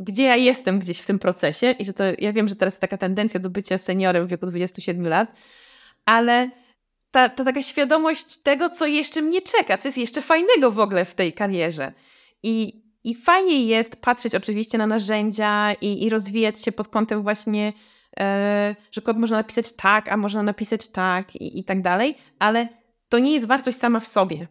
gdzie 0.00 0.22
ja 0.22 0.36
jestem 0.36 0.78
gdzieś 0.78 0.98
w 0.98 1.06
tym 1.06 1.18
procesie 1.18 1.70
i 1.70 1.84
że 1.84 1.92
to, 1.92 2.04
ja 2.18 2.32
wiem, 2.32 2.48
że 2.48 2.56
teraz 2.56 2.74
jest 2.74 2.80
taka 2.80 2.98
tendencja 2.98 3.40
do 3.40 3.50
bycia 3.50 3.78
seniorem 3.78 4.26
w 4.26 4.30
wieku 4.30 4.46
27 4.46 5.08
lat, 5.08 5.32
ale 6.04 6.50
ta, 7.10 7.28
ta 7.28 7.44
taka 7.44 7.62
świadomość 7.62 8.42
tego, 8.42 8.70
co 8.70 8.86
jeszcze 8.86 9.22
mnie 9.22 9.42
czeka, 9.42 9.78
co 9.78 9.88
jest 9.88 9.98
jeszcze 9.98 10.22
fajnego 10.22 10.70
w 10.70 10.78
ogóle 10.78 11.04
w 11.04 11.14
tej 11.14 11.32
karierze. 11.32 11.92
I, 12.42 12.82
i 13.04 13.14
fajnie 13.14 13.64
jest 13.64 13.96
patrzeć 13.96 14.34
oczywiście 14.34 14.78
na 14.78 14.86
narzędzia 14.86 15.72
i, 15.80 16.04
i 16.04 16.10
rozwijać 16.10 16.64
się 16.64 16.72
pod 16.72 16.88
kątem 16.88 17.22
właśnie 17.22 17.72
E, 18.20 18.76
że 18.92 19.02
kod 19.02 19.18
można 19.18 19.36
napisać 19.36 19.72
tak, 19.72 20.08
a 20.08 20.16
można 20.16 20.42
napisać 20.42 20.88
tak 20.88 21.36
i, 21.36 21.58
i 21.58 21.64
tak 21.64 21.82
dalej, 21.82 22.16
ale 22.38 22.68
to 23.08 23.18
nie 23.18 23.32
jest 23.32 23.46
wartość 23.46 23.76
sama 23.76 24.00
w 24.00 24.06
sobie. 24.06 24.48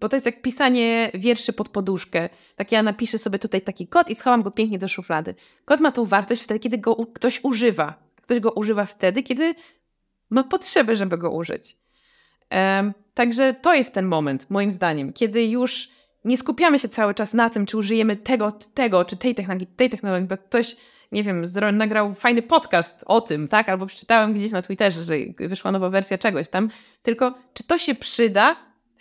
Bo 0.00 0.08
to 0.08 0.16
jest 0.16 0.26
jak 0.26 0.42
pisanie 0.42 1.10
wierszy 1.14 1.52
pod 1.52 1.68
poduszkę. 1.68 2.28
Tak 2.56 2.72
ja 2.72 2.82
napiszę 2.82 3.18
sobie 3.18 3.38
tutaj 3.38 3.62
taki 3.62 3.88
kod 3.88 4.10
i 4.10 4.14
schowam 4.14 4.42
go 4.42 4.50
pięknie 4.50 4.78
do 4.78 4.88
szuflady. 4.88 5.34
Kod 5.64 5.80
ma 5.80 5.92
tą 5.92 6.04
wartość 6.04 6.42
wtedy, 6.42 6.60
kiedy 6.60 6.78
go 6.78 7.06
ktoś 7.06 7.40
używa. 7.42 7.94
Ktoś 8.22 8.40
go 8.40 8.52
używa 8.52 8.86
wtedy, 8.86 9.22
kiedy 9.22 9.54
ma 10.30 10.44
potrzebę, 10.44 10.96
żeby 10.96 11.18
go 11.18 11.30
użyć. 11.30 11.76
Um, 12.50 12.94
także 13.14 13.54
to 13.54 13.74
jest 13.74 13.94
ten 13.94 14.06
moment, 14.06 14.50
moim 14.50 14.72
zdaniem, 14.72 15.12
kiedy 15.12 15.46
już 15.46 15.88
nie 16.24 16.36
skupiamy 16.36 16.78
się 16.78 16.88
cały 16.88 17.14
czas 17.14 17.34
na 17.34 17.50
tym, 17.50 17.66
czy 17.66 17.76
użyjemy 17.76 18.16
tego, 18.16 18.52
tego, 18.52 19.04
czy 19.04 19.16
tej 19.16 19.34
technologii, 19.34 19.66
tej 19.66 19.90
technologii, 19.90 20.28
bo 20.28 20.36
ktoś 20.36 20.76
nie 21.12 21.22
wiem, 21.22 21.44
nagrał 21.72 22.14
fajny 22.14 22.42
podcast 22.42 23.04
o 23.06 23.20
tym, 23.20 23.48
tak? 23.48 23.68
Albo 23.68 23.86
przeczytałem 23.86 24.34
gdzieś 24.34 24.52
na 24.52 24.62
Twitterze, 24.62 25.04
że 25.04 25.14
wyszła 25.48 25.72
nowa 25.72 25.90
wersja 25.90 26.18
czegoś 26.18 26.48
tam. 26.48 26.70
Tylko 27.02 27.34
czy 27.54 27.64
to 27.64 27.78
się 27.78 27.94
przyda 27.94 28.56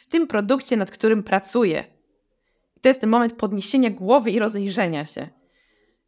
w 0.08 0.12
tym 0.12 0.28
produkcie, 0.28 0.78
nad 0.78 0.91
którym 0.91 1.24
pracuję? 1.24 1.84
I 2.78 2.80
to 2.80 2.89
jest 2.89 3.02
ten 3.02 3.10
moment 3.10 3.34
podniesienia 3.34 3.89
głowy 3.89 4.32
i 4.32 4.39
rozejrzenia 4.39 5.06
się. 5.06 5.28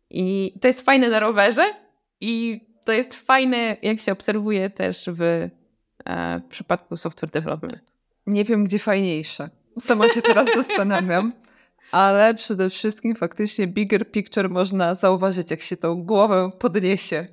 I 0.10 0.54
to 0.62 0.68
jest 0.68 0.82
fajne 0.82 1.10
na 1.10 1.20
rowerze 1.20 1.66
i 2.22 2.62
to 2.86 2.92
jest 2.92 3.14
fajne, 3.14 3.78
jak 3.82 4.00
się 4.00 4.12
obserwuje 4.12 4.70
też 4.70 5.06
w, 5.08 5.22
e, 5.22 5.50
w 6.40 6.50
przypadku 6.50 6.98
software 6.98 7.32
development. 7.32 7.80
Nie 8.28 8.46
wiem, 8.46 8.64
gdzie 8.64 8.80
fajniejsze. 8.80 9.50
Sama 9.80 10.10
się 10.10 10.22
teraz 10.22 10.48
zastanawiam 10.64 11.32
ale 11.92 12.34
przede 12.34 12.70
wszystkim 12.70 13.16
faktycznie 13.16 13.68
bigger 13.68 14.12
picture 14.12 14.50
można 14.50 14.96
zauważyć, 14.96 15.52
jak 15.52 15.62
się 15.62 15.78
tą 15.78 16.04
głowę 16.04 16.52
podniesie. 16.60 17.28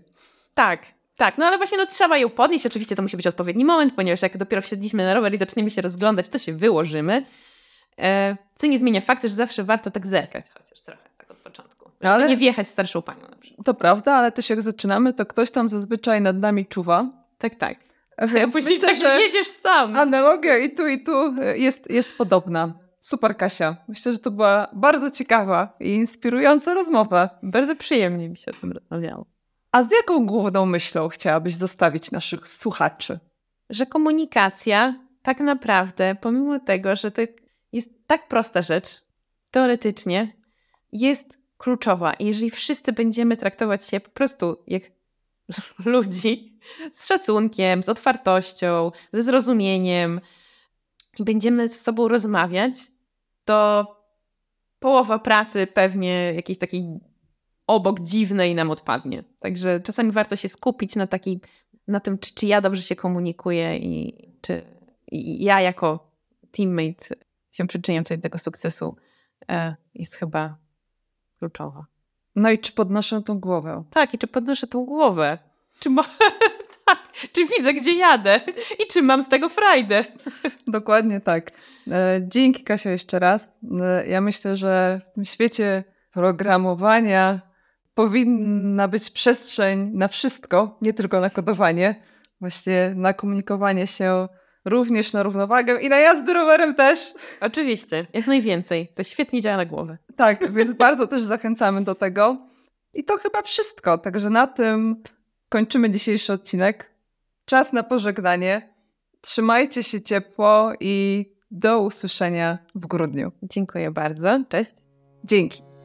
Tak, 0.55 0.87
tak, 1.16 1.38
no 1.38 1.46
ale 1.46 1.57
właśnie 1.57 1.79
no, 1.79 1.87
trzeba 1.87 2.18
ją 2.18 2.31
podnieść. 2.31 2.66
Oczywiście 2.66 2.96
to 2.96 3.02
musi 3.02 3.16
być 3.16 3.26
odpowiedni 3.26 3.64
moment, 3.64 3.94
ponieważ 3.94 4.22
jak 4.22 4.37
dopiero 4.37 4.62
wsiedliśmy 4.62 5.05
na 5.05 5.14
rower 5.14 5.35
i 5.35 5.38
zaczniemy 5.38 5.70
się 5.70 5.83
rozglądać, 5.83 6.29
to 6.29 6.38
się 6.38 6.52
wyłożymy. 6.52 7.24
E, 7.98 8.37
co 8.55 8.66
nie 8.66 8.79
zmienia 8.79 9.00
faktu, 9.00 9.29
że 9.29 9.35
zawsze 9.35 9.64
warto 9.64 9.90
tak 9.90 10.07
zerkać, 10.07 10.44
chociaż 10.59 10.81
trochę 10.81 11.09
tak 11.18 11.31
od 11.31 11.37
początku. 11.37 11.90
Żeby 12.00 12.14
ale... 12.14 12.29
nie 12.29 12.37
wjechać 12.37 12.68
starszą 12.68 13.02
panią 13.02 13.22
na 13.31 13.37
przykład. 13.37 13.66
To 13.66 13.74
prawda, 13.74 14.14
ale 14.14 14.33
też 14.33 14.50
jak 14.50 14.62
zaczynamy, 14.62 15.12
to 15.12 15.26
ktoś 15.26 15.50
tam 15.50 15.68
zazwyczaj 15.68 16.20
nad 16.20 16.37
nami 16.37 16.66
czuwa. 16.66 17.11
Tak, 17.38 17.55
tak. 17.55 17.79
Więc 18.18 18.52
później 18.52 18.74
myślę, 18.74 18.88
tak, 18.88 18.98
że 18.98 19.20
jedziesz 19.20 19.46
sam. 19.46 19.96
Analogia 19.96 20.59
i 20.59 20.70
tu, 20.70 20.87
i 20.87 21.02
tu 21.02 21.35
jest, 21.55 21.90
jest 21.90 22.16
podobna. 22.18 22.79
Super, 23.00 23.37
Kasia. 23.37 23.76
Myślę, 23.88 24.12
że 24.12 24.18
to 24.18 24.31
była 24.31 24.68
bardzo 24.72 25.11
ciekawa 25.11 25.76
i 25.81 25.90
inspirująca 25.90 26.74
rozmowa. 26.74 27.31
Bardzo 27.42 27.76
przyjemnie 27.76 28.29
mi 28.29 28.37
się 28.37 28.50
o 28.50 28.55
tym 28.61 28.72
rozmawiało. 28.72 29.26
A 29.76 29.82
z 29.82 29.90
jaką 29.92 30.26
główną 30.26 30.66
myślą 30.66 31.08
chciałabyś 31.08 31.54
zostawić 31.54 32.10
naszych 32.10 32.54
słuchaczy? 32.54 33.18
Że 33.70 33.86
komunikacja 33.86 34.94
tak 35.22 35.40
naprawdę, 35.40 36.16
pomimo 36.20 36.60
tego, 36.60 36.96
że 36.96 37.10
to 37.10 37.22
jest 37.72 37.90
tak 38.06 38.28
prosta 38.28 38.62
rzecz, 38.62 38.86
teoretycznie, 39.50 40.36
jest 40.92 41.38
kluczowa. 41.58 42.12
I 42.12 42.26
jeżeli 42.26 42.50
wszyscy 42.50 42.92
będziemy 42.92 43.36
traktować 43.36 43.86
się 43.86 44.00
po 44.00 44.10
prostu 44.10 44.56
jak 44.66 44.82
ludzi, 45.84 46.58
z 46.92 47.06
szacunkiem, 47.06 47.82
z 47.82 47.88
otwartością, 47.88 48.90
ze 49.12 49.22
zrozumieniem, 49.22 50.20
będziemy 51.18 51.68
ze 51.68 51.76
sobą 51.76 52.08
rozmawiać, 52.08 52.72
to 53.44 53.86
połowa 54.78 55.18
pracy 55.18 55.66
pewnie 55.66 56.32
jakiejś 56.34 56.58
takiej 56.58 57.00
obok 57.66 58.00
dziwnej 58.00 58.55
nam 58.55 58.70
odpadnie. 58.70 59.24
Także 59.40 59.81
czasami 59.81 60.12
warto 60.12 60.37
się 60.37 60.48
skupić 60.48 60.96
na 60.96 61.07
takiej, 61.07 61.40
na 61.88 62.00
tym, 62.00 62.18
czy, 62.18 62.35
czy 62.35 62.46
ja 62.46 62.61
dobrze 62.61 62.83
się 62.83 62.96
komunikuję 62.96 63.76
i 63.79 64.14
czy 64.40 64.76
i 65.12 65.44
ja 65.44 65.61
jako 65.61 66.11
teammate 66.50 67.07
się 67.52 67.66
przyczyniam 67.66 68.05
tutaj 68.05 68.18
do 68.18 68.22
tego 68.22 68.38
sukcesu, 68.38 68.96
e, 69.50 69.76
jest 69.94 70.14
chyba 70.14 70.57
kluczowa. 71.38 71.87
No 72.37 72.50
i 72.50 72.59
czy 72.59 72.72
podnoszę 72.72 73.22
tą 73.22 73.40
głowę? 73.40 73.85
Tak, 73.90 74.14
i 74.14 74.18
czy 74.18 74.26
podnoszę 74.26 74.66
tą 74.66 74.85
głowę. 74.85 75.38
Czy, 75.81 75.90
ma... 75.90 76.02
tak, 76.87 76.98
czy 77.33 77.46
widzę, 77.46 77.74
gdzie 77.74 77.94
jadę 77.96 78.40
i 78.79 78.87
czy 78.92 79.02
mam 79.02 79.22
z 79.22 79.29
tego 79.29 79.48
frajdę. 79.48 80.05
Dokładnie 80.66 81.20
tak. 81.20 81.50
E, 81.90 82.20
dzięki 82.29 82.64
Kasia 82.64 82.90
jeszcze 82.90 83.18
raz. 83.18 83.61
E, 83.81 84.07
ja 84.07 84.20
myślę, 84.20 84.57
że 84.57 85.00
w 85.07 85.11
tym 85.11 85.24
świecie 85.24 85.85
programowania 86.12 87.40
powinna 87.96 88.88
być 88.88 89.11
przestrzeń 89.11 89.90
na 89.94 90.09
wszystko, 90.09 90.78
nie 90.82 90.94
tylko 90.94 91.20
na 91.20 91.30
kodowanie, 91.30 92.02
właśnie 92.40 92.92
na 92.96 93.12
komunikowanie 93.12 93.87
się, 93.87 94.28
również 94.64 95.12
na 95.12 95.22
równowagę 95.22 95.80
i 95.80 95.88
na 95.88 95.96
jazdę 95.96 96.32
rowerem 96.32 96.74
też. 96.74 97.14
Oczywiście, 97.40 98.06
jak 98.12 98.26
najwięcej. 98.26 98.92
To 98.94 99.02
świetnie 99.02 99.40
działa 99.40 99.56
na 99.56 99.64
głowę. 99.64 99.98
Tak, 100.16 100.52
więc 100.52 100.74
bardzo 100.85 101.06
też 101.06 101.22
zachęcamy 101.22 101.85
do 101.85 101.94
tego. 101.94 102.37
I 102.94 103.04
to 103.04 103.18
chyba 103.18 103.42
wszystko. 103.42 103.98
Także 103.98 104.30
na 104.30 104.46
tym 104.46 105.02
kończymy 105.48 105.90
dzisiejszy 105.90 106.32
odcinek. 106.32 106.90
Czas 107.44 107.72
na 107.72 107.82
pożegnanie. 107.82 108.74
Trzymajcie 109.20 109.82
się 109.82 110.00
ciepło 110.00 110.72
i 110.80 111.24
do 111.50 111.80
usłyszenia 111.80 112.59
w 112.74 112.87
grudniu. 112.87 113.32
Dziękuję 113.42 113.90
bardzo. 113.90 114.40
Cześć. 114.48 114.74
Dzięki. 115.24 115.75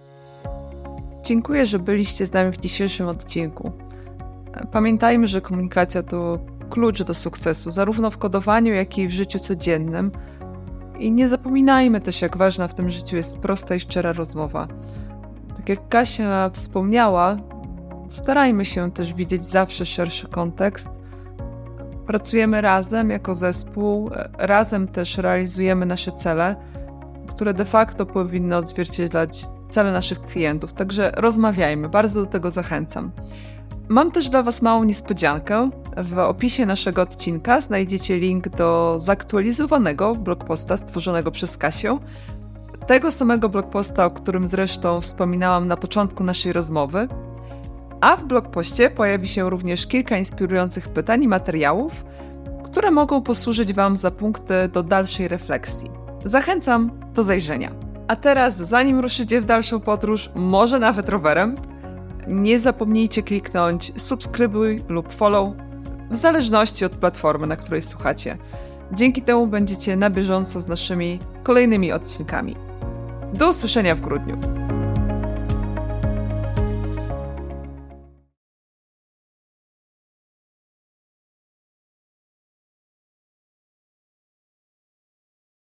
Dziękuję, 1.23 1.65
że 1.65 1.79
byliście 1.79 2.25
z 2.25 2.33
nami 2.33 2.51
w 2.51 2.57
dzisiejszym 2.57 3.07
odcinku. 3.07 3.71
Pamiętajmy, 4.71 5.27
że 5.27 5.41
komunikacja 5.41 6.03
to 6.03 6.39
klucz 6.69 7.03
do 7.03 7.13
sukcesu, 7.13 7.71
zarówno 7.71 8.11
w 8.11 8.17
kodowaniu, 8.17 8.73
jak 8.73 8.97
i 8.97 9.07
w 9.07 9.11
życiu 9.11 9.39
codziennym. 9.39 10.11
I 10.99 11.11
nie 11.11 11.29
zapominajmy 11.29 12.01
też, 12.01 12.21
jak 12.21 12.37
ważna 12.37 12.67
w 12.67 12.73
tym 12.73 12.89
życiu 12.89 13.15
jest 13.15 13.39
prosta 13.39 13.75
i 13.75 13.79
szczera 13.79 14.13
rozmowa. 14.13 14.67
Tak 15.57 15.69
jak 15.69 15.89
Kasia 15.89 16.49
wspomniała, 16.53 17.37
starajmy 18.09 18.65
się 18.65 18.91
też 18.91 19.13
widzieć 19.13 19.45
zawsze 19.45 19.85
szerszy 19.85 20.27
kontekst. 20.27 20.89
Pracujemy 22.07 22.61
razem 22.61 23.09
jako 23.09 23.35
zespół, 23.35 24.09
razem 24.37 24.87
też 24.87 25.17
realizujemy 25.17 25.85
nasze 25.85 26.11
cele, 26.11 26.55
które 27.27 27.53
de 27.53 27.65
facto 27.65 28.05
powinny 28.05 28.57
odzwierciedlać 28.57 29.45
cele 29.71 29.91
naszych 29.91 30.21
klientów. 30.21 30.73
Także 30.73 31.11
rozmawiajmy, 31.17 31.89
bardzo 31.89 32.21
do 32.21 32.27
tego 32.27 32.51
zachęcam. 32.51 33.11
Mam 33.89 34.11
też 34.11 34.29
dla 34.29 34.43
Was 34.43 34.61
małą 34.61 34.83
niespodziankę. 34.83 35.69
W 35.97 36.17
opisie 36.17 36.65
naszego 36.65 37.01
odcinka 37.01 37.61
znajdziecie 37.61 38.19
link 38.19 38.49
do 38.49 38.95
zaktualizowanego 38.99 40.15
blogposta 40.15 40.77
stworzonego 40.77 41.31
przez 41.31 41.57
Kasię. 41.57 41.97
Tego 42.87 43.11
samego 43.11 43.49
blogposta, 43.49 44.05
o 44.05 44.11
którym 44.11 44.47
zresztą 44.47 45.01
wspominałam 45.01 45.67
na 45.67 45.77
początku 45.77 46.23
naszej 46.23 46.53
rozmowy. 46.53 47.07
A 48.01 48.17
w 48.17 48.23
blogpoście 48.23 48.89
pojawi 48.89 49.27
się 49.27 49.49
również 49.49 49.87
kilka 49.87 50.17
inspirujących 50.17 50.89
pytań 50.89 51.23
i 51.23 51.27
materiałów, 51.27 52.05
które 52.63 52.91
mogą 52.91 53.21
posłużyć 53.21 53.73
Wam 53.73 53.97
za 53.97 54.11
punkty 54.11 54.53
do 54.73 54.83
dalszej 54.83 55.27
refleksji. 55.27 55.91
Zachęcam 56.25 56.91
do 57.13 57.23
zajrzenia. 57.23 57.90
A 58.11 58.15
teraz, 58.15 58.57
zanim 58.57 58.99
ruszycie 58.99 59.41
w 59.41 59.45
dalszą 59.45 59.79
podróż, 59.79 60.29
może 60.35 60.79
nawet 60.79 61.09
rowerem, 61.09 61.55
nie 62.27 62.59
zapomnijcie 62.59 63.23
kliknąć 63.23 63.93
subskrybuj 64.01 64.83
lub 64.87 65.13
follow, 65.13 65.53
w 66.09 66.15
zależności 66.15 66.85
od 66.85 66.91
platformy, 66.91 67.47
na 67.47 67.55
której 67.55 67.81
słuchacie. 67.81 68.37
Dzięki 68.93 69.21
temu 69.21 69.47
będziecie 69.47 69.95
na 69.95 70.09
bieżąco 70.09 70.61
z 70.61 70.67
naszymi 70.67 71.19
kolejnymi 71.43 71.91
odcinkami. 71.91 72.55
Do 73.33 73.49
usłyszenia 73.49 73.95
w 73.95 74.01
grudniu. 74.01 74.37